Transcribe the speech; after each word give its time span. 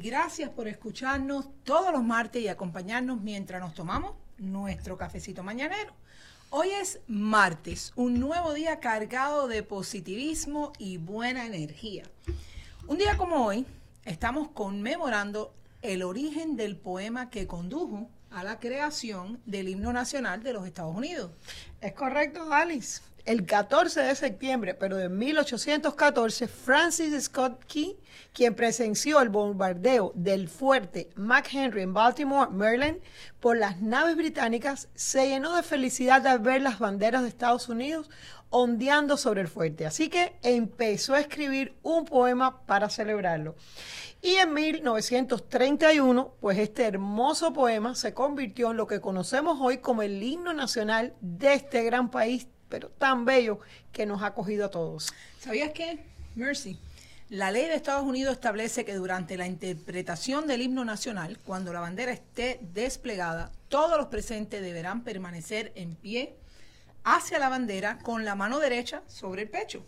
gracias 0.00 0.50
por 0.50 0.68
escucharnos 0.68 1.48
todos 1.64 1.92
los 1.92 2.02
martes 2.02 2.42
y 2.42 2.48
acompañarnos 2.48 3.20
mientras 3.20 3.60
nos 3.60 3.74
tomamos 3.74 4.14
nuestro 4.38 4.96
cafecito 4.96 5.42
mañanero. 5.42 5.92
Hoy 6.50 6.70
es 6.70 7.00
martes, 7.06 7.92
un 7.96 8.20
nuevo 8.20 8.54
día 8.54 8.80
cargado 8.80 9.48
de 9.48 9.62
positivismo 9.62 10.72
y 10.78 10.96
buena 10.98 11.46
energía. 11.46 12.04
Un 12.86 12.98
día 12.98 13.16
como 13.16 13.46
hoy, 13.46 13.66
estamos 14.04 14.48
conmemorando 14.48 15.52
el 15.82 16.02
origen 16.02 16.56
del 16.56 16.76
poema 16.76 17.30
que 17.30 17.46
condujo 17.46 18.08
a 18.30 18.44
la 18.44 18.58
creación 18.60 19.40
del 19.46 19.68
himno 19.68 19.92
nacional 19.92 20.42
de 20.42 20.52
los 20.52 20.66
Estados 20.66 20.94
Unidos. 20.94 21.30
Es 21.80 21.92
correcto, 21.92 22.52
Alice. 22.52 23.00
El 23.26 23.44
14 23.44 24.02
de 24.02 24.14
septiembre, 24.14 24.74
pero 24.74 24.96
de 24.96 25.08
1814, 25.08 26.46
Francis 26.46 27.24
Scott 27.24 27.64
Key, 27.64 27.98
quien 28.32 28.54
presenció 28.54 29.20
el 29.20 29.30
bombardeo 29.30 30.12
del 30.14 30.48
fuerte 30.48 31.10
McHenry 31.16 31.82
en 31.82 31.92
Baltimore, 31.92 32.52
Maryland, 32.52 33.00
por 33.40 33.56
las 33.56 33.80
naves 33.82 34.16
británicas, 34.16 34.88
se 34.94 35.28
llenó 35.28 35.56
de 35.56 35.64
felicidad 35.64 36.24
al 36.24 36.38
ver 36.38 36.62
las 36.62 36.78
banderas 36.78 37.22
de 37.22 37.28
Estados 37.28 37.68
Unidos 37.68 38.08
ondeando 38.50 39.16
sobre 39.16 39.40
el 39.40 39.48
fuerte. 39.48 39.86
Así 39.86 40.08
que 40.08 40.36
empezó 40.44 41.14
a 41.14 41.20
escribir 41.20 41.76
un 41.82 42.04
poema 42.04 42.64
para 42.64 42.88
celebrarlo. 42.88 43.56
Y 44.22 44.36
en 44.36 44.54
1931, 44.54 46.34
pues 46.40 46.58
este 46.58 46.84
hermoso 46.84 47.52
poema 47.52 47.96
se 47.96 48.14
convirtió 48.14 48.70
en 48.70 48.76
lo 48.76 48.86
que 48.86 49.00
conocemos 49.00 49.58
hoy 49.60 49.78
como 49.78 50.02
el 50.02 50.22
himno 50.22 50.52
nacional 50.52 51.14
de 51.20 51.54
este 51.54 51.82
gran 51.82 52.10
país, 52.10 52.46
pero 52.68 52.88
tan 52.88 53.24
bello 53.24 53.60
que 53.92 54.06
nos 54.06 54.22
ha 54.22 54.26
acogido 54.26 54.66
a 54.66 54.70
todos. 54.70 55.12
¿Sabías 55.38 55.72
qué? 55.72 56.04
Mercy. 56.34 56.78
La 57.28 57.50
ley 57.50 57.64
de 57.66 57.74
Estados 57.74 58.04
Unidos 58.04 58.34
establece 58.34 58.84
que 58.84 58.94
durante 58.94 59.36
la 59.36 59.46
interpretación 59.46 60.46
del 60.46 60.62
himno 60.62 60.84
nacional, 60.84 61.38
cuando 61.44 61.72
la 61.72 61.80
bandera 61.80 62.12
esté 62.12 62.60
desplegada, 62.72 63.50
todos 63.68 63.98
los 63.98 64.06
presentes 64.06 64.62
deberán 64.62 65.02
permanecer 65.02 65.72
en 65.74 65.96
pie 65.96 66.36
hacia 67.02 67.40
la 67.40 67.48
bandera 67.48 67.98
con 67.98 68.24
la 68.24 68.36
mano 68.36 68.60
derecha 68.60 69.02
sobre 69.08 69.42
el 69.42 69.50
pecho. 69.50 69.84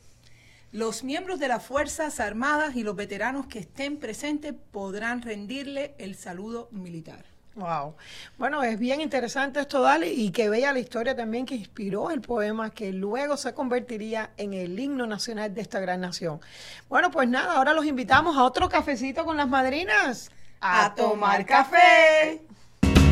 Los 0.72 1.04
miembros 1.04 1.38
de 1.38 1.48
las 1.48 1.64
Fuerzas 1.64 2.20
Armadas 2.20 2.76
y 2.76 2.82
los 2.82 2.96
veteranos 2.96 3.46
que 3.46 3.60
estén 3.60 3.98
presentes 3.98 4.54
podrán 4.72 5.22
rendirle 5.22 5.94
el 5.98 6.16
saludo 6.16 6.68
militar. 6.72 7.24
Wow. 7.54 7.94
Bueno, 8.38 8.62
es 8.62 8.78
bien 8.78 9.00
interesante 9.00 9.60
esto, 9.60 9.82
Dale, 9.82 10.12
y 10.12 10.30
que 10.30 10.48
vea 10.48 10.72
la 10.72 10.78
historia 10.78 11.16
también 11.16 11.44
que 11.44 11.56
inspiró 11.56 12.10
el 12.10 12.20
poema 12.20 12.70
que 12.70 12.92
luego 12.92 13.36
se 13.36 13.52
convertiría 13.52 14.30
en 14.36 14.54
el 14.54 14.78
himno 14.78 15.06
nacional 15.06 15.52
de 15.54 15.60
esta 15.60 15.80
gran 15.80 16.00
nación. 16.00 16.40
Bueno, 16.88 17.10
pues 17.10 17.28
nada, 17.28 17.54
ahora 17.54 17.72
los 17.72 17.84
invitamos 17.84 18.36
a 18.36 18.44
otro 18.44 18.68
cafecito 18.68 19.24
con 19.24 19.36
las 19.36 19.48
madrinas. 19.48 20.30
A, 20.60 20.94
tomar 20.94 21.44
café. 21.46 22.42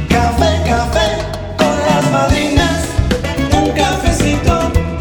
Café, 0.09 0.63
café 0.69 1.57
con 1.59 1.79
las 1.81 2.11
madrinas. 2.11 2.85
Un 3.53 3.71
cafecito 3.73 4.96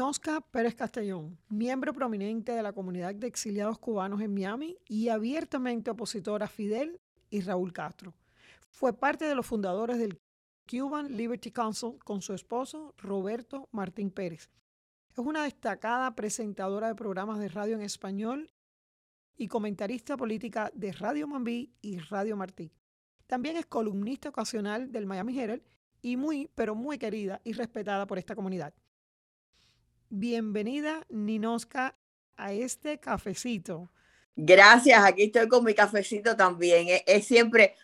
Ninosca 0.00 0.40
Pérez 0.40 0.74
Castellón, 0.74 1.36
miembro 1.50 1.92
prominente 1.92 2.52
de 2.52 2.62
la 2.62 2.72
comunidad 2.72 3.14
de 3.14 3.26
exiliados 3.26 3.78
cubanos 3.78 4.22
en 4.22 4.32
Miami 4.32 4.78
y 4.88 5.10
abiertamente 5.10 5.90
opositora 5.90 6.46
a 6.46 6.48
Fidel 6.48 6.98
y 7.28 7.42
Raúl 7.42 7.74
Castro. 7.74 8.14
Fue 8.70 8.94
parte 8.94 9.26
de 9.26 9.34
los 9.34 9.44
fundadores 9.44 9.98
del 9.98 10.18
Cuban 10.66 11.14
Liberty 11.14 11.50
Council 11.50 11.98
con 12.02 12.22
su 12.22 12.32
esposo 12.32 12.94
Roberto 12.96 13.68
Martín 13.72 14.10
Pérez. 14.10 14.48
Es 15.12 15.18
una 15.18 15.44
destacada 15.44 16.16
presentadora 16.16 16.88
de 16.88 16.94
programas 16.94 17.38
de 17.38 17.48
radio 17.48 17.74
en 17.74 17.82
español 17.82 18.50
y 19.36 19.48
comentarista 19.48 20.16
política 20.16 20.72
de 20.74 20.92
Radio 20.92 21.28
Mambí 21.28 21.74
y 21.82 21.98
Radio 21.98 22.38
Martí. 22.38 22.72
También 23.26 23.58
es 23.58 23.66
columnista 23.66 24.30
ocasional 24.30 24.92
del 24.92 25.04
Miami 25.04 25.38
Herald 25.38 25.62
y 26.00 26.16
muy, 26.16 26.48
pero 26.54 26.74
muy 26.74 26.96
querida 26.96 27.42
y 27.44 27.52
respetada 27.52 28.06
por 28.06 28.18
esta 28.18 28.34
comunidad. 28.34 28.72
Bienvenida, 30.10 31.06
Ninosca, 31.08 31.96
a 32.36 32.52
este 32.52 33.00
cafecito. 33.00 33.90
Gracias, 34.36 35.02
aquí 35.04 35.24
estoy 35.24 35.48
con 35.48 35.64
mi 35.64 35.74
cafecito 35.74 36.36
también. 36.36 36.88
Es, 36.88 37.02
es 37.06 37.26
siempre 37.26 37.74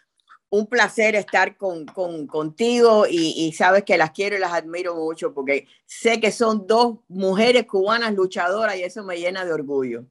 un 0.50 0.66
placer 0.68 1.14
estar 1.16 1.56
con, 1.56 1.86
con- 1.86 2.26
contigo 2.26 3.06
y, 3.08 3.34
y 3.36 3.52
sabes 3.52 3.84
que 3.84 3.98
las 3.98 4.12
quiero 4.12 4.36
y 4.36 4.40
las 4.40 4.52
admiro 4.54 4.96
mucho 4.96 5.34
porque 5.34 5.68
sé 5.86 6.20
que 6.20 6.32
son 6.32 6.66
dos 6.66 7.00
mujeres 7.08 7.66
cubanas 7.66 8.14
luchadoras 8.14 8.76
y 8.76 8.84
eso 8.84 9.04
me 9.04 9.18
llena 9.18 9.44
de 9.44 9.52
orgullo. 9.52 10.06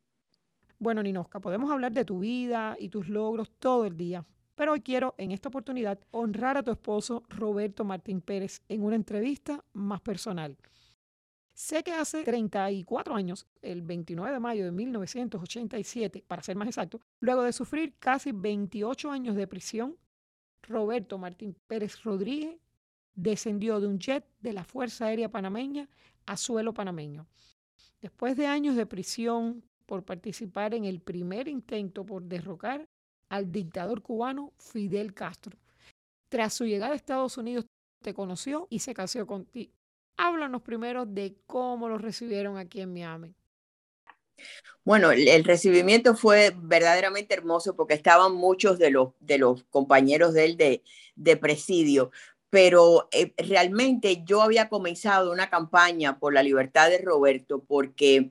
Bueno, 0.80 1.02
Ninosca, 1.03 1.40
podemos 1.40 1.72
hablar 1.72 1.92
de 1.94 2.06
tu 2.06 2.20
vida 2.20 2.76
y 2.80 2.90
tus 2.90 3.08
logros 3.09 3.50
todo 3.59 3.86
el 3.86 3.96
día, 3.97 4.26
pero 4.56 4.74
hoy 4.74 4.82
quiero 4.82 5.16
en 5.18 5.32
esta 5.32 5.50
oportunidad 5.50 6.00
honrar 6.12 6.58
a 6.58 6.64
tu 6.64 6.72
esposo 6.72 7.24
Roberto 7.30 7.84
Martín 7.86 8.22
Pérez 8.22 8.62
en 8.68 8.84
una 8.84 8.96
entrevista 8.96 9.64
más 9.74 10.02
personal. 10.02 10.58
Sé 11.55 11.83
que 11.83 11.93
hace 11.93 12.25
34 12.25 13.16
años, 13.16 13.47
el 13.61 13.81
29 13.81 14.33
de 14.33 14.39
mayo 14.41 14.66
de 14.66 14.71
1987, 14.71 16.25
para 16.27 16.43
ser 16.43 16.57
más 16.57 16.67
exacto, 16.67 16.99
luego 17.21 17.43
de 17.43 17.53
sufrir 17.53 17.95
casi 17.97 18.33
28 18.33 19.09
años 19.09 19.38
de 19.38 19.47
prisión, 19.47 19.97
Roberto 20.63 21.17
Martín 21.17 21.55
Pérez 21.67 22.03
Rodríguez 22.03 22.57
descendió 23.16 23.79
de 23.79 23.88
un 23.88 23.99
jet 23.99 24.25
de 24.41 24.51
la 24.51 24.66
Fuerza 24.66 25.05
Aérea 25.05 25.31
Panameña 25.31 25.88
a 26.25 26.35
suelo 26.35 26.73
panameño. 26.73 27.25
Después 28.01 28.35
de 28.35 28.47
años 28.47 28.75
de 28.75 28.85
prisión 28.85 29.63
por 29.85 30.03
participar 30.03 30.73
en 30.73 30.83
el 30.83 30.99
primer 30.99 31.47
intento 31.47 32.05
por 32.05 32.23
derrocar 32.23 32.85
al 33.29 33.49
dictador 33.49 34.01
cubano 34.01 34.51
Fidel 34.57 35.13
Castro. 35.13 35.57
Tras 36.27 36.53
su 36.53 36.66
llegada 36.66 36.91
a 36.91 36.97
Estados 36.97 37.37
Unidos, 37.37 37.66
te 38.01 38.13
conoció 38.13 38.67
y 38.69 38.79
se 38.79 38.93
casó 38.93 39.25
contigo. 39.25 39.72
Háblanos 40.18 40.62
primero 40.62 41.06
de 41.06 41.36
cómo 41.46 41.90
lo 41.90 41.98
recibieron 41.98 42.58
aquí 42.58 42.81
en 42.81 42.94
Miami. 42.94 43.36
Bueno, 44.84 45.12
el, 45.12 45.44
recibimiento 45.44 46.16
fue 46.16 46.53
verdaderamente 46.56 47.34
hermoso 47.34 47.76
porque 47.76 47.96
estaban 47.96 48.36
muchos 48.36 48.78
de 48.78 48.92
los, 48.92 49.14
de 49.20 49.38
los 49.38 49.64
compañeros 49.66 50.34
de 50.34 50.46
él 50.46 50.58
de, 50.58 50.84
de 51.16 51.38
presidio, 51.38 52.12
pero 52.50 53.08
eh, 53.12 53.34
realmente 53.38 54.24
yo 54.26 54.42
había 54.42 54.70
comenzado 54.70 55.31
una 55.31 55.50
campaña 55.50 56.20
por 56.20 56.34
la 56.34 56.44
libertad 56.44 56.90
de 56.90 57.00
Roberto 57.00 57.64
porque 57.64 58.30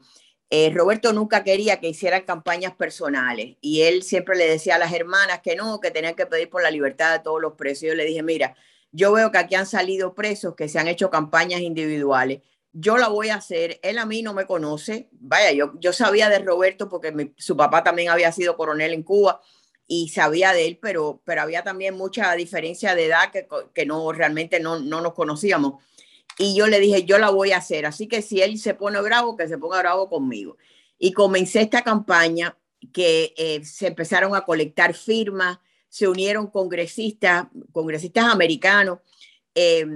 eh, 0.51 0.71
Roberto 0.73 1.13
nunca 1.13 1.43
quería 1.43 1.81
que 1.81 1.89
hicieran 1.89 2.23
campañas 2.23 2.75
personales 2.77 3.57
y 3.61 3.83
él 3.83 4.05
siempre 4.05 4.37
le 4.37 4.49
decía 4.49 4.77
a 4.77 4.79
las 4.79 4.93
hermanas 4.93 5.41
que 5.43 5.57
no, 5.57 5.81
que 5.81 5.91
tenían 5.91 6.15
que 6.15 6.27
pedir 6.27 6.49
por 6.49 6.63
la 6.63 6.71
libertad 6.71 7.13
de 7.13 7.25
todos 7.25 7.43
los 7.43 7.55
presos. 7.55 7.95
Le 7.97 8.05
dije, 8.05 8.23
mira, 8.23 8.55
yo 8.95 9.11
veo 9.13 9.33
que 9.33 9.39
aquí 9.39 9.57
han 9.57 9.67
salido 9.67 10.15
presos 10.15 10.55
que 10.55 10.69
se 10.69 10.79
han 10.79 10.87
hecho 10.87 11.11
campañas 11.11 11.61
individuales. 11.61 12.43
Yo 12.73 12.97
la 12.97 13.09
voy 13.09 13.29
a 13.29 13.35
hacer. 13.35 13.81
Él 13.83 13.99
a 13.99 14.07
mí 14.07 14.23
no 14.23 14.35
me 14.35 14.47
conoce. 14.47 15.09
Vaya, 15.11 15.51
yo, 15.51 15.73
yo 15.81 15.93
sabía 15.93 16.29
de 16.29 16.39
Roberto 16.39 16.89
porque 16.89 17.33
su 17.37 17.57
papá 17.57 17.83
también 17.83 18.09
había 18.11 18.31
sido 18.31 18.57
coronel 18.57 18.93
en 18.93 19.03
Cuba 19.03 19.41
y 19.89 20.11
sabía 20.11 20.53
de 20.53 20.69
él, 20.69 20.79
pero, 20.81 21.21
pero 21.25 21.43
había 21.43 21.65
también 21.65 21.97
mucha 21.97 22.33
diferencia 22.35 22.95
de 22.95 23.07
edad 23.07 23.33
que, 23.33 23.49
que 23.75 23.85
no 23.85 24.13
realmente 24.13 24.61
no, 24.61 24.79
no 24.79 25.01
nos 25.01 25.15
conocíamos. 25.15 25.83
Y 26.39 26.55
yo 26.55 26.69
le 26.69 26.79
dije, 26.79 27.05
yo 27.05 27.19
la 27.19 27.31
voy 27.31 27.51
a 27.51 27.59
hacer. 27.59 27.87
Así 27.87 28.07
que 28.07 28.23
si 28.23 28.43
él 28.43 28.59
se 28.59 28.75
pone 28.75 29.01
bravo, 29.01 29.37
que 29.37 29.49
se 29.49 29.59
ponga 29.59 29.81
bravo 29.81 30.09
conmigo. 30.09 30.57
Y 31.01 31.13
comencé 31.13 31.63
esta 31.63 31.83
campaña 31.83 32.57
que 32.93 33.35
eh, 33.37 33.65
se 33.65 33.89
empezaron 33.89 34.37
a 34.37 34.45
colectar 34.45 34.95
firmas, 34.95 35.59
se 35.95 36.09
unieron 36.09 36.49
congresistas, 36.49 37.47
congresistas 37.71 38.25
americanos, 38.25 38.99
eh, 39.55 39.87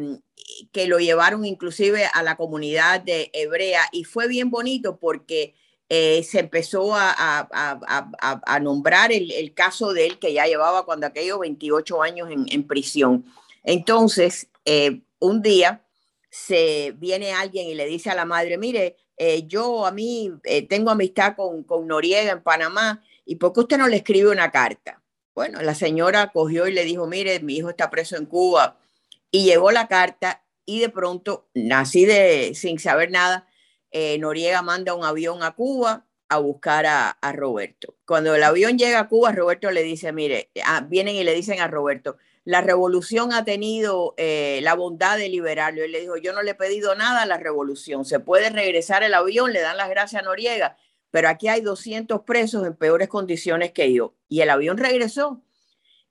que 0.70 0.86
lo 0.86 1.00
llevaron 1.00 1.44
inclusive 1.44 2.04
a 2.14 2.22
la 2.22 2.36
comunidad 2.36 3.00
de 3.00 3.30
hebrea 3.32 3.82
y 3.90 4.04
fue 4.04 4.28
bien 4.28 4.48
bonito 4.48 5.00
porque 5.00 5.56
eh, 5.88 6.22
se 6.22 6.38
empezó 6.38 6.94
a, 6.94 7.10
a- 7.10 7.48
a- 7.50 8.40
a- 8.46 8.60
nombrar 8.60 9.10
el, 9.10 9.32
el 9.32 9.52
caso 9.54 9.92
de 9.92 10.06
él 10.06 10.20
que 10.20 10.32
ya 10.32 10.46
llevaba 10.46 10.84
cuando 10.84 11.08
aquellos 11.08 11.40
28 11.40 12.00
años 12.00 12.30
en, 12.30 12.46
en 12.48 12.64
prisión. 12.64 13.24
Entonces, 13.64 14.46
eh, 14.66 15.00
un 15.18 15.42
día 15.42 15.84
se 16.30 16.94
viene 16.96 17.32
alguien 17.32 17.66
y 17.66 17.74
le 17.74 17.86
dice 17.86 18.08
a 18.10 18.14
la 18.14 18.24
madre, 18.24 18.56
mire, 18.56 18.94
eh, 19.16 19.48
yo 19.48 19.84
a 19.84 19.90
mí 19.90 20.30
tengo 20.68 20.90
amistad 20.92 21.34
con, 21.34 21.64
con 21.64 21.88
Noriega 21.88 22.30
en 22.30 22.42
Panamá, 22.44 23.02
¿y 23.24 23.34
por 23.34 23.52
qué 23.52 23.60
usted 23.60 23.78
no 23.78 23.88
le 23.88 23.96
escribe 23.96 24.30
una 24.30 24.52
carta? 24.52 25.02
Bueno, 25.38 25.62
la 25.62 25.76
señora 25.76 26.32
cogió 26.32 26.66
y 26.66 26.72
le 26.72 26.82
dijo, 26.82 27.06
mire, 27.06 27.38
mi 27.38 27.54
hijo 27.58 27.70
está 27.70 27.90
preso 27.90 28.16
en 28.16 28.26
Cuba, 28.26 28.76
y 29.30 29.44
llegó 29.44 29.70
la 29.70 29.86
carta 29.86 30.42
y 30.66 30.80
de 30.80 30.88
pronto, 30.88 31.46
así 31.70 32.06
de 32.06 32.56
sin 32.56 32.80
saber 32.80 33.12
nada, 33.12 33.46
eh, 33.92 34.18
Noriega 34.18 34.62
manda 34.62 34.94
un 34.94 35.04
avión 35.04 35.44
a 35.44 35.52
Cuba 35.52 36.06
a 36.28 36.38
buscar 36.38 36.86
a, 36.86 37.16
Roberto. 37.32 37.94
Cuando 38.04 38.34
el 38.34 38.42
avión 38.42 38.78
llega 38.78 38.98
a 38.98 39.08
Cuba, 39.08 39.30
Roberto 39.30 39.70
le 39.70 39.84
dice, 39.84 40.10
mire, 40.10 40.50
ah, 40.64 40.80
vienen 40.80 41.14
y 41.14 41.22
le 41.22 41.34
dicen 41.34 41.60
a 41.60 41.68
Roberto, 41.68 42.16
la 42.42 42.60
revolución 42.60 43.32
ha 43.32 43.44
tenido 43.44 44.14
eh, 44.16 44.58
la 44.64 44.74
bondad 44.74 45.18
de 45.18 45.28
liberarlo. 45.28 45.84
Él 45.84 45.92
le 45.92 46.00
dijo, 46.00 46.16
yo 46.16 46.32
no 46.32 46.42
le 46.42 46.50
he 46.50 46.56
pedido 46.56 46.96
nada 46.96 47.22
a 47.22 47.26
la 47.26 47.38
revolución, 47.38 48.04
se 48.04 48.18
puede 48.18 48.50
regresar 48.50 49.04
el 49.04 49.14
avión, 49.14 49.52
le 49.52 49.60
dan 49.60 49.76
las 49.76 49.88
gracias 49.88 50.20
a 50.20 50.24
Noriega, 50.24 50.76
pero 51.10 51.28
aquí 51.28 51.48
hay 51.48 51.60
200 51.60 52.22
presos 52.22 52.66
en 52.66 52.74
peores 52.74 53.08
condiciones 53.08 53.72
que 53.72 53.92
yo. 53.92 54.14
Y 54.28 54.40
el 54.40 54.50
avión 54.50 54.78
regresó. 54.78 55.42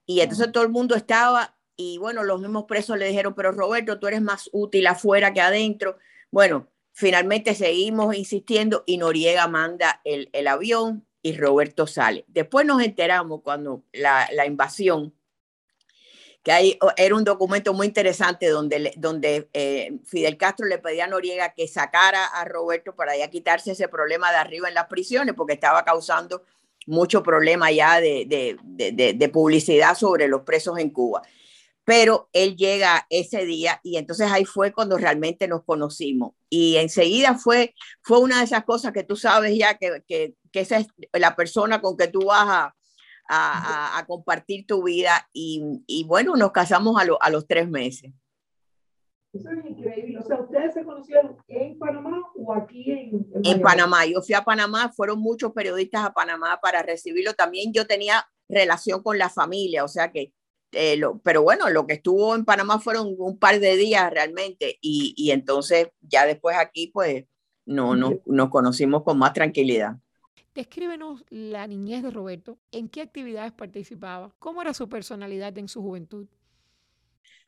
Y 0.05 0.21
entonces 0.21 0.51
todo 0.51 0.63
el 0.63 0.69
mundo 0.69 0.95
estaba, 0.95 1.57
y 1.75 1.97
bueno, 1.97 2.23
los 2.23 2.39
mismos 2.39 2.65
presos 2.65 2.97
le 2.97 3.07
dijeron, 3.07 3.35
pero 3.35 3.51
Roberto, 3.51 3.99
tú 3.99 4.07
eres 4.07 4.21
más 4.21 4.49
útil 4.53 4.87
afuera 4.87 5.33
que 5.33 5.41
adentro. 5.41 5.97
Bueno, 6.31 6.67
finalmente 6.93 7.53
seguimos 7.53 8.15
insistiendo 8.15 8.83
y 8.85 8.97
Noriega 8.97 9.47
manda 9.47 10.01
el, 10.03 10.29
el 10.33 10.47
avión 10.47 11.05
y 11.21 11.35
Roberto 11.35 11.87
sale. 11.87 12.25
Después 12.27 12.65
nos 12.65 12.81
enteramos 12.81 13.41
cuando 13.43 13.83
la, 13.91 14.29
la 14.33 14.45
invasión, 14.45 15.13
que 16.47 16.53
hay, 16.53 16.79
era 16.95 17.13
un 17.13 17.25
documento 17.25 17.73
muy 17.73 17.87
interesante 17.87 18.47
donde, 18.47 18.93
donde 18.95 19.49
eh, 19.51 19.99
Fidel 20.05 20.37
Castro 20.37 20.65
le 20.65 20.77
pedía 20.77 21.03
a 21.03 21.07
Noriega 21.07 21.53
que 21.53 21.67
sacara 21.67 22.23
a 22.25 22.45
Roberto 22.45 22.95
para 22.95 23.17
ya 23.17 23.29
quitarse 23.29 23.73
ese 23.73 23.89
problema 23.89 24.31
de 24.31 24.37
arriba 24.37 24.69
en 24.69 24.73
las 24.73 24.87
prisiones, 24.87 25.35
porque 25.35 25.55
estaba 25.55 25.83
causando 25.83 26.43
mucho 26.85 27.21
problema 27.21 27.69
ya 27.69 27.99
de, 27.99 28.23
de, 28.25 29.13
de, 29.13 29.27
publicidad 29.29 29.93
sobre 29.97 30.29
los 30.29 30.43
presos 30.43 30.79
en 30.79 30.89
Cuba 30.89 31.21
pero 31.83 32.29
él 32.31 32.55
llega 32.55 33.05
ese 33.09 33.43
día 33.43 33.81
y 33.83 33.97
entonces 33.97 34.31
ahí 34.31 34.45
fue 34.45 34.71
cuando 34.71 34.97
realmente 34.97 35.47
nos 35.47 35.63
conocimos. 35.63 36.33
Y 36.49 36.75
enseguida 36.75 37.37
fue, 37.37 37.73
fue 38.01 38.19
una 38.19 38.39
de 38.39 38.43
esas 38.43 38.65
cosas 38.65 38.91
que 38.91 39.03
tú 39.03 39.15
sabes 39.15 39.57
ya 39.57 39.77
que, 39.77 40.03
que, 40.05 40.33
que 40.51 40.59
esa 40.59 40.79
es 40.79 40.87
la 41.13 41.37
persona 41.37 41.79
con 41.79 41.95
que 41.95 42.09
tú 42.09 42.25
vas 42.25 42.45
a, 42.45 42.75
a, 43.27 43.97
a 43.97 44.05
compartir 44.05 44.65
tu 44.65 44.83
vida 44.83 45.29
y, 45.33 45.83
y, 45.87 46.05
bueno, 46.05 46.35
nos 46.35 46.51
casamos 46.51 46.99
a, 46.99 47.05
lo, 47.05 47.21
a 47.21 47.29
los 47.29 47.47
tres 47.47 47.69
meses. 47.69 48.13
Eso 49.33 49.49
es 49.51 49.65
increíble. 49.69 50.17
O 50.19 50.23
sea, 50.23 50.39
¿ustedes 50.39 50.73
se 50.73 50.83
conocieron 50.83 51.37
en 51.47 51.77
Panamá 51.77 52.21
o 52.35 52.53
aquí 52.53 52.91
en, 52.91 53.27
en, 53.35 53.45
en 53.45 53.61
Panamá? 53.61 54.05
Yo 54.05 54.21
fui 54.21 54.33
a 54.33 54.43
Panamá, 54.43 54.91
fueron 54.95 55.19
muchos 55.19 55.51
periodistas 55.51 56.05
a 56.05 56.13
Panamá 56.13 56.59
para 56.61 56.81
recibirlo. 56.81 57.33
También 57.33 57.73
yo 57.73 57.85
tenía 57.85 58.25
relación 58.49 59.03
con 59.03 59.17
la 59.17 59.29
familia, 59.29 59.83
o 59.83 59.87
sea 59.87 60.11
que 60.11 60.33
eh, 60.71 60.97
lo, 60.97 61.19
pero 61.19 61.43
bueno, 61.43 61.69
lo 61.69 61.87
que 61.87 61.95
estuvo 61.95 62.35
en 62.35 62.45
Panamá 62.45 62.79
fueron 62.79 63.15
un 63.17 63.37
par 63.37 63.59
de 63.59 63.75
días 63.77 64.11
realmente 64.11 64.77
y, 64.81 65.13
y 65.15 65.31
entonces 65.31 65.89
ya 66.01 66.25
después 66.25 66.57
aquí 66.57 66.87
pues 66.87 67.25
no, 67.65 67.95
no, 67.95 68.19
nos 68.25 68.49
conocimos 68.49 69.03
con 69.03 69.17
más 69.17 69.33
tranquilidad. 69.33 69.97
Descríbenos 70.57 71.23
la 71.29 71.67
niñez 71.67 72.01
de 72.01 72.09
Roberto, 72.09 72.57
en 72.71 72.89
qué 72.89 73.01
actividades 73.01 73.51
participaba, 73.51 74.33
cómo 74.39 74.63
era 74.63 74.73
su 74.73 74.89
personalidad 74.89 75.55
en 75.59 75.67
su 75.67 75.83
juventud. 75.83 76.25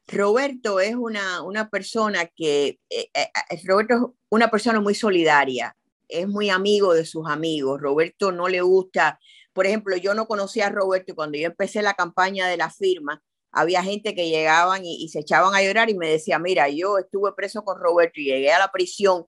Roberto 0.05 0.79
es 0.79 0.93
una, 0.93 1.41
una 1.41 1.71
persona 1.71 2.27
que, 2.27 2.79
eh, 2.87 3.09
eh, 3.15 3.61
Roberto 3.65 3.95
es 3.95 4.01
una 4.29 4.51
persona 4.51 4.79
muy 4.79 4.93
solidaria, 4.93 5.75
es 6.07 6.27
muy 6.27 6.51
amigo 6.51 6.93
de 6.93 7.03
sus 7.03 7.27
amigos. 7.27 7.81
Roberto 7.81 8.31
no 8.31 8.47
le 8.47 8.61
gusta 8.61 9.19
por 9.53 9.65
ejemplo, 9.65 9.97
yo 9.97 10.13
no 10.13 10.27
conocía 10.27 10.67
a 10.67 10.69
Roberto 10.69 11.15
cuando 11.15 11.39
yo 11.39 11.47
empecé 11.47 11.81
la 11.81 11.95
campaña 11.95 12.47
de 12.47 12.57
la 12.57 12.69
firma, 12.69 13.23
había 13.51 13.81
gente 13.81 14.13
que 14.13 14.29
llegaban 14.29 14.85
y, 14.85 15.03
y, 15.03 15.09
se 15.09 15.21
echaban 15.21 15.55
a 15.55 15.63
llorar 15.63 15.89
y 15.89 15.95
me 15.95 16.07
decía, 16.07 16.37
mira, 16.37 16.69
yo 16.69 16.99
estuve 16.99 17.33
preso 17.33 17.63
con 17.63 17.79
Roberto 17.79 18.21
y 18.21 18.25
llegué 18.25 18.51
a 18.51 18.59
la 18.59 18.71
prisión 18.71 19.25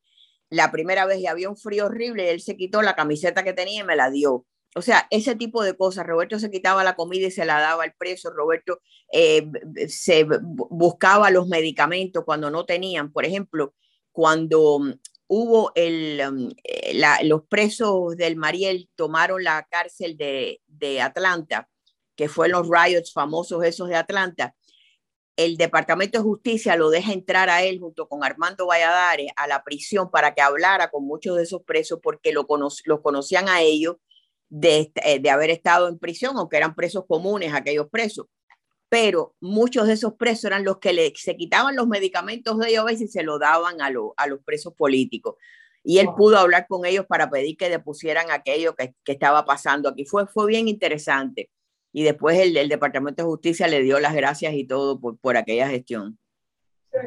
la 0.52 0.72
primera 0.72 1.06
vez 1.06 1.20
y 1.20 1.28
había 1.28 1.50
un 1.50 1.58
frío 1.58 1.86
horrible 1.86 2.30
él 2.30 2.42
se 2.42 2.58
quitó 2.58 2.82
la 2.82 2.96
camiseta 2.96 3.44
que 3.44 3.54
tenía 3.54 3.82
y 3.82 3.86
me 3.86 3.96
la 3.96 4.12
dio. 4.12 4.46
O 4.76 4.82
sea, 4.82 5.08
ese 5.10 5.36
tipo 5.36 5.64
de 5.64 5.76
cosas. 5.76 6.06
Roberto 6.06 6.40
se 6.40 6.52
quitaba 6.52 6.84
la 6.84 6.96
comida 6.96 7.28
y 7.28 7.32
se 7.32 7.46
la 7.46 7.60
daba 7.60 7.84
al 7.84 7.94
preso. 7.94 8.30
Roberto 8.32 8.80
eh, 9.12 9.50
se 9.88 10.26
buscaba 10.44 11.30
los 11.30 11.48
medicamentos 11.48 12.24
cuando 12.26 12.50
no 12.52 12.66
tenían. 12.66 13.12
Por 13.12 13.26
ejemplo, 13.26 13.74
cuando 14.12 14.80
hubo 15.28 15.72
el, 15.76 16.22
um, 16.28 16.50
eh, 16.64 17.02
los 17.24 17.44
presos 17.48 18.16
del 18.16 18.38
Mariel 18.38 18.90
tomaron 18.96 19.44
la 19.44 19.68
cárcel 19.70 20.16
de, 20.18 20.62
de 20.68 21.02
Atlanta, 21.02 21.70
que 22.16 22.30
fue 22.30 22.48
los 22.48 22.68
riots 22.70 23.12
famosos 23.14 23.64
esos 23.64 23.90
de 23.90 23.96
Atlanta. 23.96 24.56
El 25.46 25.58
Departamento 25.58 26.18
de 26.18 26.24
Justicia 26.24 26.76
lo 26.76 26.90
deja 26.90 27.14
entrar 27.14 27.50
a 27.50 27.64
él 27.64 27.80
junto 27.80 28.08
con 28.08 28.24
Armando 28.24 28.68
Valladares 28.68 29.32
a 29.36 29.48
la 29.48 29.64
prisión 29.64 30.12
para 30.12 30.34
que 30.34 30.42
hablara 30.42 30.90
con 30.90 31.06
muchos 31.06 31.38
de 31.38 31.44
esos 31.44 31.64
presos 31.64 32.00
porque 32.02 32.32
lo, 32.32 32.48
cono 32.48 32.70
lo 32.86 33.02
conocían 33.02 33.50
a 33.50 33.62
ellos 33.62 33.98
de, 34.50 34.92
eh, 35.04 35.20
de 35.20 35.30
haber 35.30 35.50
estado 35.50 35.88
en 35.88 35.98
prisión, 35.98 36.38
aunque 36.38 36.58
eran 36.58 36.76
presos 36.76 37.06
comunes 37.08 37.54
aquellos 37.54 37.90
presos 37.90 38.28
pero 38.92 39.36
muchos 39.40 39.88
de 39.88 39.94
esos 39.94 40.16
presos 40.16 40.44
eran 40.44 40.66
los 40.66 40.80
que 40.80 40.92
le, 40.92 41.14
se 41.16 41.38
quitaban 41.38 41.78
los 41.78 41.88
medicamentos 41.88 42.60
de 42.60 42.72
ellos 42.72 42.92
y 42.92 43.08
se 43.08 43.24
lo 43.24 43.40
daban 43.40 43.82
a, 43.82 43.90
lo, 43.90 44.14
a 44.18 44.28
los 44.28 44.44
presos 44.44 44.74
políticos. 44.74 45.36
Y 45.82 46.00
él 46.00 46.08
wow. 46.08 46.16
pudo 46.18 46.38
hablar 46.38 46.66
con 46.68 46.86
ellos 46.86 47.06
para 47.06 47.30
pedir 47.30 47.56
que 47.56 47.70
depusieran 47.70 48.32
aquello 48.32 48.76
que, 48.76 48.94
que, 49.06 49.14
estaba 49.14 49.46
pasando 49.46 49.88
aquí. 49.88 50.04
Fue, 50.04 50.28
fue 50.28 50.46
bien 50.46 50.68
interesante. 50.68 51.50
Y 51.94 52.04
después 52.04 52.38
el, 52.40 52.56
el, 52.56 52.70
Departamento 52.70 53.24
de 53.24 53.30
Justicia 53.30 53.68
le 53.68 53.82
dio 53.82 54.00
las 54.00 54.14
gracias 54.14 54.54
y 54.54 54.66
todo 54.66 55.00
por, 55.00 55.18
por 55.18 55.38
aquella 55.38 55.70
gestión. 55.70 56.18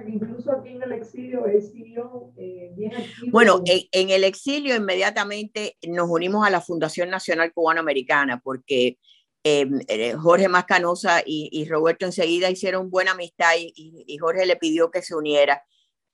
Incluso 0.07 0.51
aquí 0.51 0.71
en 0.71 0.83
el 0.83 0.93
exilio, 0.93 1.47
exilio 1.47 2.33
eh, 2.37 2.73
bien 2.75 2.95
activo. 2.95 3.31
Bueno, 3.31 3.63
en, 3.67 3.81
en, 3.93 4.11
el 4.11 4.25
exilio 4.25 4.75
inmediatamente 4.77 5.77
nos 5.87 6.09
unimos 6.09 6.47
a 6.47 6.51
la 6.51 6.61
Fundación 6.61 7.11
Nacional 7.11 7.53
Cubana 7.53 7.81
Americana 7.81 8.41
porque 8.43 8.99
Em, 9.47 9.81
eh, 9.89 10.15
Jorge 10.15 10.49
Mascanosa 10.49 11.21
y, 11.25 11.51
y, 11.53 11.67
Roberto 11.69 12.07
enseguida 12.07 12.49
hicieron 12.49 12.89
buena 12.89 13.11
amistad 13.11 13.51
y, 13.59 13.75
y, 13.77 14.17
Jorge 14.17 14.47
le 14.47 14.57
pidió 14.57 14.91
que 14.91 15.03
se 15.03 15.15
uniera. 15.15 15.63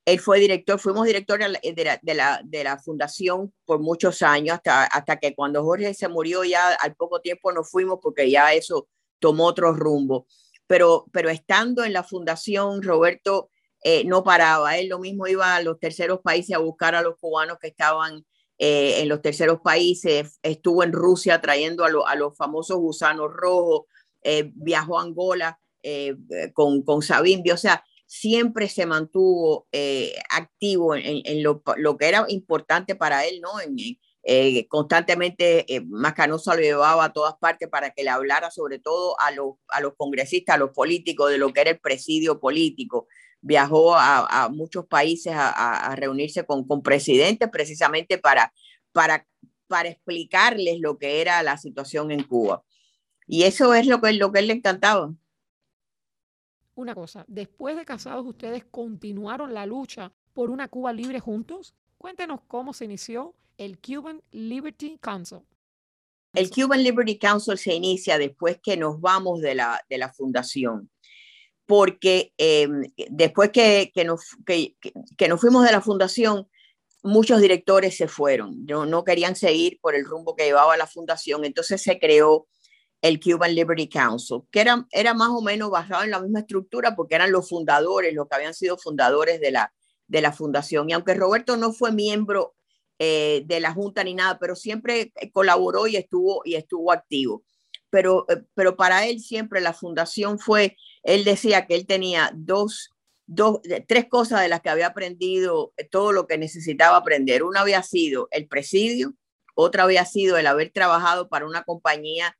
Él 0.05 0.19
fue 0.19 0.39
director, 0.39 0.79
fuimos 0.79 1.05
director 1.05 1.39
de 1.39 1.49
la, 1.49 1.99
de 2.01 2.13
la, 2.15 2.41
de 2.43 2.63
la 2.63 2.79
fundación 2.79 3.53
por 3.65 3.79
muchos 3.79 4.21
años, 4.21 4.55
hasta, 4.55 4.85
hasta 4.85 5.17
que 5.17 5.35
cuando 5.35 5.63
Jorge 5.63 5.93
se 5.93 6.07
murió 6.07 6.43
ya 6.43 6.73
al 6.73 6.95
poco 6.95 7.21
tiempo 7.21 7.51
nos 7.51 7.69
fuimos 7.69 7.99
porque 8.01 8.29
ya 8.29 8.53
eso 8.53 8.87
tomó 9.19 9.45
otro 9.45 9.73
rumbo. 9.73 10.25
Pero, 10.65 11.05
pero 11.11 11.29
estando 11.29 11.83
en 11.83 11.93
la 11.93 12.03
fundación, 12.03 12.81
Roberto 12.81 13.49
eh, 13.83 14.03
no 14.05 14.23
paraba. 14.23 14.77
Él 14.77 14.89
lo 14.89 14.99
mismo 14.99 15.27
iba 15.27 15.55
a 15.55 15.61
los 15.61 15.79
terceros 15.79 16.19
países 16.21 16.55
a 16.55 16.59
buscar 16.59 16.95
a 16.95 17.01
los 17.01 17.17
cubanos 17.17 17.57
que 17.59 17.67
estaban 17.67 18.25
eh, 18.63 19.01
en 19.01 19.09
los 19.09 19.23
terceros 19.23 19.59
países, 19.59 20.37
estuvo 20.43 20.83
en 20.83 20.91
Rusia 20.93 21.41
trayendo 21.41 21.83
a, 21.83 21.89
lo, 21.89 22.07
a 22.07 22.15
los 22.15 22.37
famosos 22.37 22.77
gusanos 22.77 23.31
rojos, 23.33 23.87
eh, 24.21 24.51
viajó 24.53 24.99
a 24.99 25.01
Angola 25.01 25.59
eh, 25.81 26.15
con, 26.53 26.83
con 26.83 27.01
Savimbi, 27.01 27.49
o 27.49 27.57
sea, 27.57 27.83
siempre 28.11 28.67
se 28.67 28.85
mantuvo 28.85 29.69
eh, 29.71 30.15
activo 30.31 30.95
en, 30.95 31.43
lo, 31.43 31.63
que 31.97 32.09
era 32.09 32.25
importante 32.27 32.93
para 32.93 33.25
él, 33.25 33.39
¿no? 33.39 33.61
En, 33.61 33.77
eh, 34.23 34.67
constantemente 34.67 35.73
eh, 35.73 35.79
Mascanosa 35.87 36.53
lo 36.55 36.61
llevaba 36.61 37.05
a 37.05 37.13
todas 37.13 37.35
partes 37.39 37.69
para 37.69 37.91
que 37.91 38.03
le 38.03 38.09
hablara 38.09 38.51
sobre 38.51 38.79
todo 38.79 39.17
a 39.21 39.31
los, 39.31 39.53
a 39.69 39.79
los 39.79 39.93
congresistas, 39.95 40.55
a 40.55 40.59
los 40.59 40.71
políticos, 40.71 41.31
de 41.31 41.37
lo 41.37 41.53
que 41.53 41.61
era 41.61 41.69
el 41.69 41.79
presidio 41.79 42.41
político 42.41 43.07
viajó 43.39 43.95
a, 43.95 44.49
muchos 44.51 44.85
países 44.85 45.33
a, 45.33 45.49
a 45.49 45.95
reunirse 45.95 46.45
con, 46.45 46.67
con, 46.67 46.83
presidentes 46.83 47.49
precisamente 47.49 48.19
para, 48.19 48.53
para, 48.91 49.25
para 49.67 49.89
explicarles 49.89 50.79
lo 50.79 50.99
que 50.99 51.21
era 51.21 51.41
la 51.41 51.57
situación 51.57 52.11
en 52.11 52.23
Cuba. 52.23 52.63
Y 53.25 53.43
eso 53.43 53.73
es 53.73 53.87
lo 53.87 53.99
que, 54.01 54.13
lo 54.13 54.31
que 54.31 54.39
él 54.39 54.47
le 54.47 54.53
encantaba. 54.53 55.11
Una 56.75 56.95
cosa, 56.95 57.25
después 57.27 57.75
de 57.75 57.85
casados, 57.85 58.25
¿ustedes 58.25 58.63
continuaron 58.65 59.53
la 59.53 59.65
lucha 59.65 60.13
por 60.33 60.49
una 60.49 60.67
Cuba 60.67 60.93
libre 60.93 61.19
juntos? 61.19 61.75
Cuéntenos 61.97 62.41
cómo 62.47 62.73
se 62.73 62.85
inició 62.85 63.35
el 63.57 63.79
Cuban 63.79 64.21
Liberty 64.31 64.97
Council. 64.99 65.39
El 66.33 66.49
Cuban 66.49 66.81
Liberty 66.81 67.17
Council 67.17 67.57
se 67.57 67.73
inicia 67.73 68.17
después 68.17 68.59
que 68.63 68.77
nos 68.77 69.01
vamos 69.01 69.41
de 69.41 69.55
la, 69.55 69.83
de 69.89 69.97
la 69.97 70.11
fundación 70.11 70.89
porque 71.71 72.33
eh, 72.37 72.67
después 73.09 73.49
que, 73.51 73.91
que, 73.95 74.03
nos, 74.03 74.35
que, 74.45 74.75
que, 75.17 75.27
nos 75.29 75.39
fuimos 75.39 75.63
de 75.63 75.71
la 75.71 75.79
fundación, 75.79 76.49
muchos 77.01 77.39
directores 77.39 77.95
se 77.95 78.09
fueron, 78.09 78.65
no, 78.65 78.85
no 78.85 79.05
querían 79.05 79.37
seguir 79.37 79.79
por 79.79 79.95
el 79.95 80.03
rumbo 80.03 80.35
que 80.35 80.43
llevaba 80.43 80.75
la 80.75 80.85
fundación, 80.85 81.45
entonces 81.45 81.81
se 81.81 81.97
creó 81.97 82.47
el 83.01 83.19
Cuban 83.19 83.55
Liberty 83.55 83.89
Council, 83.89 84.41
que 84.51 84.61
era, 84.61 84.85
era 84.91 85.13
más 85.13 85.29
o 85.29 85.41
menos 85.41 85.71
basado 85.71 86.03
en 86.03 86.11
la 86.11 86.19
misma 86.19 86.39
estructura 86.39 86.95
porque 86.95 87.15
eran 87.15 87.31
los 87.31 87.49
fundadores, 87.49 88.13
los 88.13 88.27
que 88.27 88.35
habían 88.35 88.53
sido 88.53 88.77
fundadores 88.77 89.39
de 89.41 89.51
la, 89.51 89.73
de 90.07 90.21
la 90.21 90.31
fundación. 90.31 90.89
Y 90.89 90.93
aunque 90.93 91.15
Roberto 91.15 91.57
no 91.57 91.73
fue 91.73 91.91
miembro 91.91 92.53
eh, 92.99 93.43
de 93.45 93.59
la 93.59 93.73
Junta 93.73 94.03
ni 94.03 94.13
nada, 94.13 94.37
pero 94.39 94.55
siempre 94.55 95.11
colaboró 95.33 95.87
y 95.87 95.95
estuvo, 95.95 96.41
y 96.45 96.55
estuvo 96.55 96.91
activo. 96.91 97.43
Pero, 97.89 98.25
eh, 98.29 98.43
pero 98.53 98.75
para 98.75 99.07
él 99.07 99.19
siempre 99.19 99.61
la 99.61 99.73
fundación 99.73 100.37
fue 100.37 100.77
él 101.03 101.23
decía 101.23 101.65
que 101.65 101.75
él 101.75 101.87
tenía 101.87 102.31
dos, 102.35 102.91
dos, 103.25 103.59
tres 103.87 104.07
cosas 104.07 104.41
de 104.41 104.49
las 104.49 104.61
que 104.61 104.69
había 104.69 104.87
aprendido, 104.87 105.73
todo 105.89 106.11
lo 106.11 106.27
que 106.27 106.37
necesitaba 106.37 106.97
aprender. 106.97 107.43
Una 107.43 107.61
había 107.61 107.81
sido 107.83 108.27
el 108.31 108.47
presidio, 108.47 109.15
otra 109.55 109.83
había 109.83 110.05
sido 110.05 110.37
el 110.37 110.47
haber 110.47 110.71
trabajado 110.71 111.27
para 111.27 111.47
una 111.47 111.63
compañía 111.63 112.37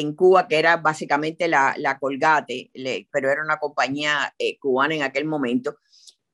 en 0.00 0.14
Cuba 0.14 0.48
que 0.48 0.58
era 0.58 0.76
básicamente 0.76 1.46
la, 1.48 1.74
la 1.78 1.98
Colgate, 1.98 2.70
pero 3.12 3.30
era 3.30 3.42
una 3.42 3.58
compañía 3.58 4.34
eh, 4.38 4.58
cubana 4.58 4.94
en 4.94 5.02
aquel 5.02 5.24
momento. 5.24 5.78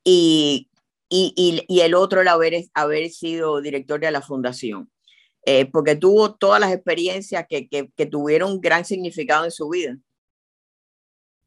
Y, 0.03 0.71
y, 1.09 1.65
y, 1.69 1.81
el 1.81 1.95
otro 1.95 2.23
el 2.23 2.29
haber, 2.29 2.65
haber 2.73 3.11
sido 3.11 3.61
director 3.61 4.01
de 4.01 4.11
la 4.11 4.23
fundación, 4.23 4.91
eh, 5.45 5.67
porque 5.67 5.97
tuvo 5.97 6.35
todas 6.37 6.61
las 6.61 6.73
experiencias 6.73 7.45
que, 7.49 7.69
que, 7.69 7.91
que 7.95 8.07
tuvieron 8.07 8.61
gran 8.61 8.85
significado 8.85 9.45
en 9.45 9.51
su 9.51 9.69
vida. 9.69 9.99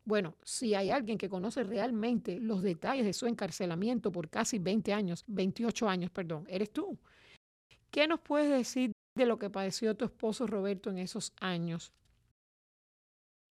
Bueno, 0.06 0.36
si 0.44 0.76
hay 0.76 0.92
alguien 0.92 1.18
que 1.18 1.30
conoce 1.30 1.64
realmente 1.64 2.40
los 2.40 2.62
detalles 2.62 3.06
de 3.06 3.14
su 3.14 3.26
encarcelamiento 3.26 4.12
por 4.12 4.30
casi 4.30 4.60
20 4.60 4.94
años, 4.94 5.24
28 5.28 5.90
años, 5.90 6.12
perdón, 6.12 6.46
eres 6.48 6.72
tú. 6.72 7.00
¿Qué 7.90 8.08
nos 8.08 8.20
puedes 8.20 8.52
decir 8.52 8.92
de 9.16 9.26
lo 9.26 9.40
que 9.40 9.50
padeció 9.50 9.96
tu 9.96 10.06
esposo 10.06 10.46
Roberto 10.46 10.90
en 10.90 10.98
esos 10.98 11.32
años? 11.40 11.94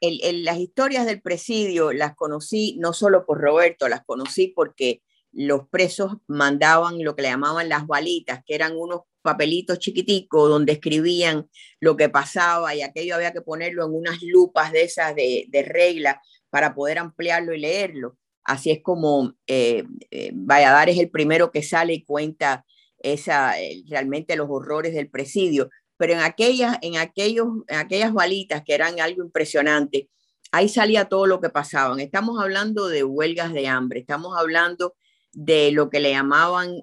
Las 0.03 0.59
historias 0.59 1.07
del 1.07 1.23
presidio 1.23 1.93
las 1.93 2.15
conocí 2.17 2.77
no 2.81 2.93
solo 2.93 3.25
por 3.25 3.41
Roberto, 3.41 3.89
las 3.89 4.05
conocí 4.05 4.49
porque 4.49 5.01
los 5.31 5.69
presos 5.69 6.17
mandaban 6.27 7.03
lo 7.03 7.15
que 7.15 7.23
le 7.23 7.29
llamaban 7.29 7.69
las 7.69 7.87
balitas, 7.87 8.43
que 8.45 8.55
eran 8.55 8.77
unos 8.77 9.03
papelitos 9.23 9.79
chiquiticos 9.79 10.51
donde 10.51 10.73
escribían 10.73 11.49
lo 11.81 11.97
que 11.97 12.09
pasaba 12.09 12.75
y 12.75 12.83
aquello 12.83 13.15
había 13.15 13.33
que 13.33 13.41
ponerlo 13.41 13.87
en 13.87 13.95
unas 13.95 14.21
lupas 14.23 14.73
de 14.73 14.83
esas 14.83 15.15
de, 15.15 15.47
de 15.49 15.63
regla 15.63 16.21
para 16.51 16.75
poder 16.75 16.99
ampliarlo 16.99 17.55
y 17.55 17.61
leerlo. 17.61 18.19
Así 18.45 18.71
es 18.71 18.83
como 18.83 19.35
eh, 19.47 19.85
eh, 20.11 20.33
Valladares 20.35 20.97
es 20.97 21.03
el 21.03 21.11
primero 21.11 21.51
que 21.53 21.63
sale 21.63 21.95
y 21.95 22.05
cuenta 22.05 22.67
esa, 22.99 23.61
eh, 23.61 23.83
realmente 23.89 24.37
los 24.37 24.49
horrores 24.51 24.95
del 24.95 25.09
presidio. 25.09 25.71
Pero 26.03 26.15
en 26.15 26.19
aquellas, 26.19 26.79
en, 26.83 26.97
aquellos, 26.97 27.47
en 27.69 27.79
aquellas 27.79 28.13
balitas 28.13 28.65
que 28.65 28.75
eran 28.75 28.99
algo 28.99 29.23
impresionante, 29.23 30.09
ahí 30.51 30.69
salía 30.69 31.05
todo 31.05 31.29
lo 31.29 31.41
que 31.41 31.49
pasaban. 31.49 32.01
Estamos 32.01 32.43
hablando 32.43 32.89
de 32.89 33.05
huelgas 33.05 33.53
de 33.53 33.69
hambre, 33.69 34.01
estamos 34.01 34.37
hablando 34.37 34.97
de 35.33 35.71
lo 35.71 35.91
que 35.91 36.01
le 36.01 36.11
llamaban 36.11 36.83